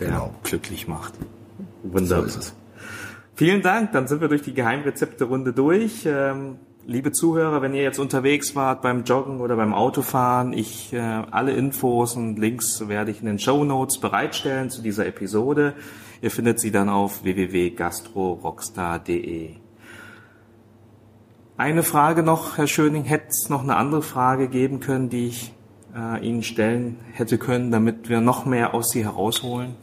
der 0.00 0.08
genau. 0.08 0.34
glücklich 0.42 0.88
macht. 0.88 1.14
Wunderbar. 1.82 2.28
So 2.28 2.52
Vielen 3.34 3.62
Dank. 3.62 3.92
Dann 3.92 4.06
sind 4.08 4.20
wir 4.20 4.28
durch 4.28 4.42
die 4.42 4.52
Geheimrezepte-Runde 4.52 5.52
durch. 5.52 6.04
Ähm, 6.06 6.56
liebe 6.86 7.12
Zuhörer, 7.12 7.62
wenn 7.62 7.72
ihr 7.72 7.82
jetzt 7.82 8.00
unterwegs 8.00 8.56
wart 8.56 8.82
beim 8.82 9.04
Joggen 9.04 9.40
oder 9.40 9.54
beim 9.54 9.74
Autofahren, 9.74 10.52
ich 10.52 10.92
äh, 10.92 10.98
alle 10.98 11.52
Infos 11.52 12.16
und 12.16 12.36
Links 12.38 12.88
werde 12.88 13.12
ich 13.12 13.20
in 13.20 13.26
den 13.26 13.38
Show 13.38 13.62
Notes 13.62 13.98
bereitstellen 13.98 14.70
zu 14.70 14.82
dieser 14.82 15.06
Episode. 15.06 15.74
Ihr 16.20 16.32
findet 16.32 16.58
sie 16.58 16.72
dann 16.72 16.88
auf 16.88 17.22
www.gastrorockstar.de. 17.22 19.50
Eine 21.56 21.82
Frage 21.82 22.24
noch, 22.24 22.56
Herr 22.56 22.66
Schöning, 22.66 23.04
hätte 23.04 23.28
es 23.28 23.48
noch 23.48 23.62
eine 23.62 23.76
andere 23.76 24.02
Frage 24.02 24.48
geben 24.48 24.80
können, 24.80 25.10
die 25.10 25.28
ich 25.28 25.52
äh, 25.94 26.26
Ihnen 26.26 26.42
stellen 26.42 26.96
hätte 27.12 27.38
können, 27.38 27.70
damit 27.70 28.08
wir 28.08 28.20
noch 28.20 28.46
mehr 28.46 28.74
aus 28.74 28.90
Sie 28.90 29.04
herausholen? 29.04 29.76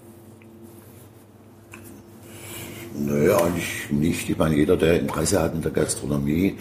Naja, 2.97 3.37
eigentlich 3.37 3.91
nicht. 3.91 4.29
Ich 4.29 4.37
meine, 4.37 4.55
jeder, 4.55 4.77
der 4.77 4.99
Interesse 4.99 5.41
hat 5.41 5.53
in 5.53 5.61
der 5.61 5.71
Gastronomie 5.71 6.57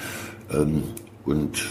ähm, 0.53 0.83
und 1.25 1.65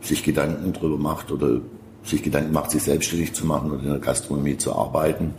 sich 0.00 0.22
Gedanken 0.22 0.72
darüber 0.72 0.96
macht 0.96 1.30
oder 1.30 1.60
sich 2.02 2.22
Gedanken 2.22 2.52
macht, 2.52 2.70
sich 2.70 2.82
selbstständig 2.82 3.34
zu 3.34 3.44
machen 3.46 3.70
oder 3.70 3.82
in 3.82 3.90
der 3.90 3.98
Gastronomie 3.98 4.56
zu 4.56 4.74
arbeiten, 4.74 5.34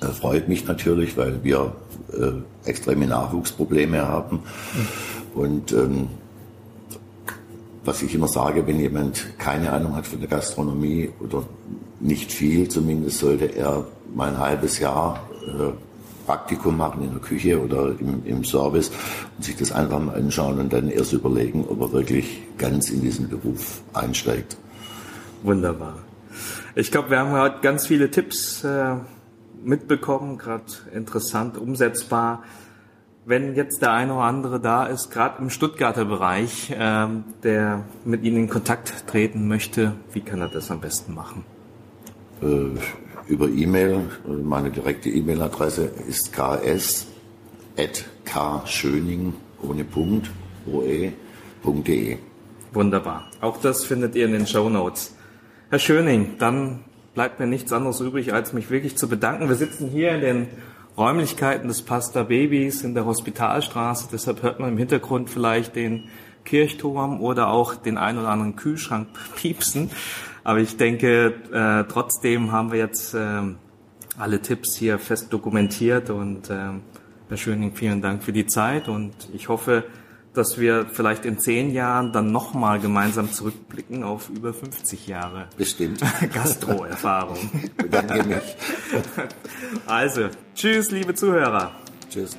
äh, 0.00 0.06
freut 0.06 0.48
mich 0.48 0.66
natürlich, 0.66 1.16
weil 1.16 1.44
wir 1.44 1.74
äh, 2.12 2.68
extreme 2.68 3.06
Nachwuchsprobleme 3.06 4.08
haben. 4.08 4.36
Mhm. 4.36 5.40
Und 5.40 5.72
ähm, 5.72 6.08
was 7.84 8.02
ich 8.02 8.14
immer 8.14 8.28
sage, 8.28 8.66
wenn 8.66 8.80
jemand 8.80 9.38
keine 9.38 9.70
Ahnung 9.70 9.94
hat 9.94 10.06
von 10.06 10.20
der 10.20 10.28
Gastronomie 10.28 11.10
oder 11.20 11.44
nicht 12.00 12.32
viel 12.32 12.68
zumindest, 12.68 13.18
sollte 13.18 13.54
er 13.54 13.86
mal 14.14 14.30
ein 14.30 14.38
halbes 14.38 14.78
Jahr 14.78 15.28
äh, 15.46 15.72
Praktikum 16.26 16.76
machen 16.76 17.02
in 17.02 17.10
der 17.10 17.20
Küche 17.20 17.62
oder 17.62 17.94
im, 17.98 18.24
im 18.24 18.44
Service 18.44 18.90
und 19.36 19.44
sich 19.44 19.56
das 19.56 19.72
einfach 19.72 20.00
mal 20.00 20.14
anschauen 20.14 20.58
und 20.58 20.72
dann 20.72 20.88
erst 20.88 21.12
überlegen, 21.12 21.64
ob 21.68 21.80
er 21.80 21.92
wirklich 21.92 22.42
ganz 22.58 22.90
in 22.90 23.02
diesen 23.02 23.28
Beruf 23.28 23.82
einsteigt. 23.92 24.56
Wunderbar. 25.42 25.98
Ich 26.74 26.90
glaube, 26.90 27.10
wir 27.10 27.18
haben 27.18 27.32
heute 27.32 27.60
ganz 27.60 27.86
viele 27.86 28.10
Tipps 28.10 28.64
äh, 28.64 28.96
mitbekommen, 29.62 30.38
gerade 30.38 30.64
interessant, 30.92 31.56
umsetzbar. 31.58 32.42
Wenn 33.26 33.54
jetzt 33.54 33.80
der 33.80 33.92
eine 33.92 34.14
oder 34.14 34.24
andere 34.24 34.60
da 34.60 34.84
ist, 34.86 35.10
gerade 35.10 35.40
im 35.40 35.50
Stuttgarter 35.50 36.04
Bereich, 36.04 36.70
äh, 36.70 37.06
der 37.42 37.84
mit 38.04 38.22
Ihnen 38.22 38.36
in 38.36 38.48
Kontakt 38.48 39.06
treten 39.06 39.48
möchte, 39.48 39.92
wie 40.12 40.20
kann 40.20 40.40
er 40.40 40.48
das 40.48 40.70
am 40.70 40.80
besten 40.80 41.14
machen? 41.14 41.44
Äh, 42.42 42.78
über 43.28 43.48
E-Mail. 43.48 44.10
Meine 44.26 44.70
direkte 44.70 45.08
E-Mail-Adresse 45.10 45.90
ist 46.08 46.32
ks 46.32 47.06
at 47.76 48.04
kschöning 48.24 49.34
ohne 49.62 49.84
Punkt, 49.84 50.30
oe.de. 50.66 52.18
Wunderbar. 52.72 53.30
Auch 53.40 53.58
das 53.60 53.84
findet 53.84 54.14
ihr 54.16 54.26
in 54.26 54.32
den 54.32 54.46
Show 54.46 54.68
Notes. 54.68 55.14
Herr 55.70 55.78
Schöning, 55.78 56.36
dann 56.38 56.84
bleibt 57.14 57.40
mir 57.40 57.46
nichts 57.46 57.72
anderes 57.72 58.00
übrig, 58.00 58.32
als 58.32 58.52
mich 58.52 58.70
wirklich 58.70 58.96
zu 58.96 59.08
bedanken. 59.08 59.48
Wir 59.48 59.56
sitzen 59.56 59.88
hier 59.88 60.14
in 60.14 60.20
den 60.20 60.46
Räumlichkeiten 60.96 61.68
des 61.68 61.82
Pasta 61.82 62.24
Babys 62.24 62.82
in 62.82 62.94
der 62.94 63.06
Hospitalstraße. 63.06 64.08
Deshalb 64.12 64.42
hört 64.42 64.60
man 64.60 64.70
im 64.70 64.78
Hintergrund 64.78 65.30
vielleicht 65.30 65.76
den 65.76 66.04
Kirchturm 66.44 67.20
oder 67.20 67.48
auch 67.48 67.74
den 67.74 67.96
ein 67.96 68.18
oder 68.18 68.28
anderen 68.28 68.56
Kühlschrank 68.56 69.08
piepsen. 69.36 69.90
Aber 70.44 70.60
ich 70.60 70.76
denke, 70.76 71.34
äh, 71.52 71.90
trotzdem 71.90 72.52
haben 72.52 72.70
wir 72.70 72.78
jetzt 72.78 73.14
äh, 73.14 73.40
alle 74.18 74.40
Tipps 74.42 74.76
hier 74.76 74.98
fest 74.98 75.32
dokumentiert 75.32 76.10
und 76.10 76.50
äh, 76.50 76.70
Herr 77.28 77.36
Schöning, 77.36 77.74
vielen 77.74 78.02
Dank 78.02 78.22
für 78.22 78.32
die 78.32 78.46
Zeit 78.46 78.88
und 78.88 79.14
ich 79.32 79.48
hoffe, 79.48 79.84
dass 80.34 80.58
wir 80.58 80.86
vielleicht 80.92 81.24
in 81.24 81.38
zehn 81.38 81.70
Jahren 81.70 82.12
dann 82.12 82.30
nochmal 82.30 82.80
gemeinsam 82.80 83.32
zurückblicken 83.32 84.02
auf 84.02 84.28
über 84.28 84.52
50 84.52 85.06
Jahre. 85.06 85.48
Bestimmt. 85.56 86.02
Gastro-Erfahrung. 86.34 87.38
Bedanke 87.76 88.24
mich. 88.24 88.56
Also, 89.86 90.28
tschüss, 90.54 90.90
liebe 90.90 91.14
Zuhörer. 91.14 91.72
Tschüss. 92.10 92.36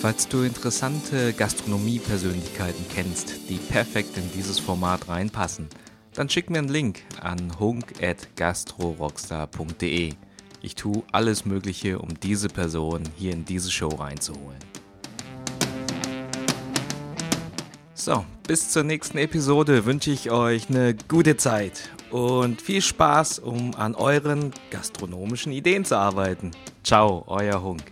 Falls 0.00 0.26
du 0.26 0.42
interessante 0.42 1.32
Gastronomiepersönlichkeiten 1.34 2.84
kennst, 2.92 3.48
die 3.48 3.58
perfekt 3.58 4.16
in 4.16 4.28
dieses 4.32 4.58
Format 4.58 5.08
reinpassen, 5.08 5.68
dann 6.14 6.28
schick 6.28 6.50
mir 6.50 6.58
einen 6.58 6.68
Link 6.68 7.04
an 7.20 7.60
hunk.gastrorockstar.de. 7.60 10.14
Ich 10.64 10.76
tue 10.76 11.02
alles 11.10 11.44
Mögliche, 11.44 11.98
um 11.98 12.08
diese 12.22 12.48
Person 12.48 13.02
hier 13.16 13.32
in 13.32 13.44
diese 13.44 13.70
Show 13.70 13.88
reinzuholen. 13.88 14.58
So, 17.94 18.24
bis 18.46 18.70
zur 18.70 18.84
nächsten 18.84 19.18
Episode 19.18 19.84
wünsche 19.84 20.12
ich 20.12 20.30
euch 20.30 20.70
eine 20.70 20.94
gute 21.08 21.36
Zeit 21.36 21.90
und 22.10 22.62
viel 22.62 22.80
Spaß, 22.80 23.40
um 23.40 23.74
an 23.74 23.96
euren 23.96 24.52
gastronomischen 24.70 25.52
Ideen 25.52 25.84
zu 25.84 25.96
arbeiten. 25.96 26.52
Ciao, 26.84 27.24
euer 27.26 27.62
Hunk. 27.62 27.82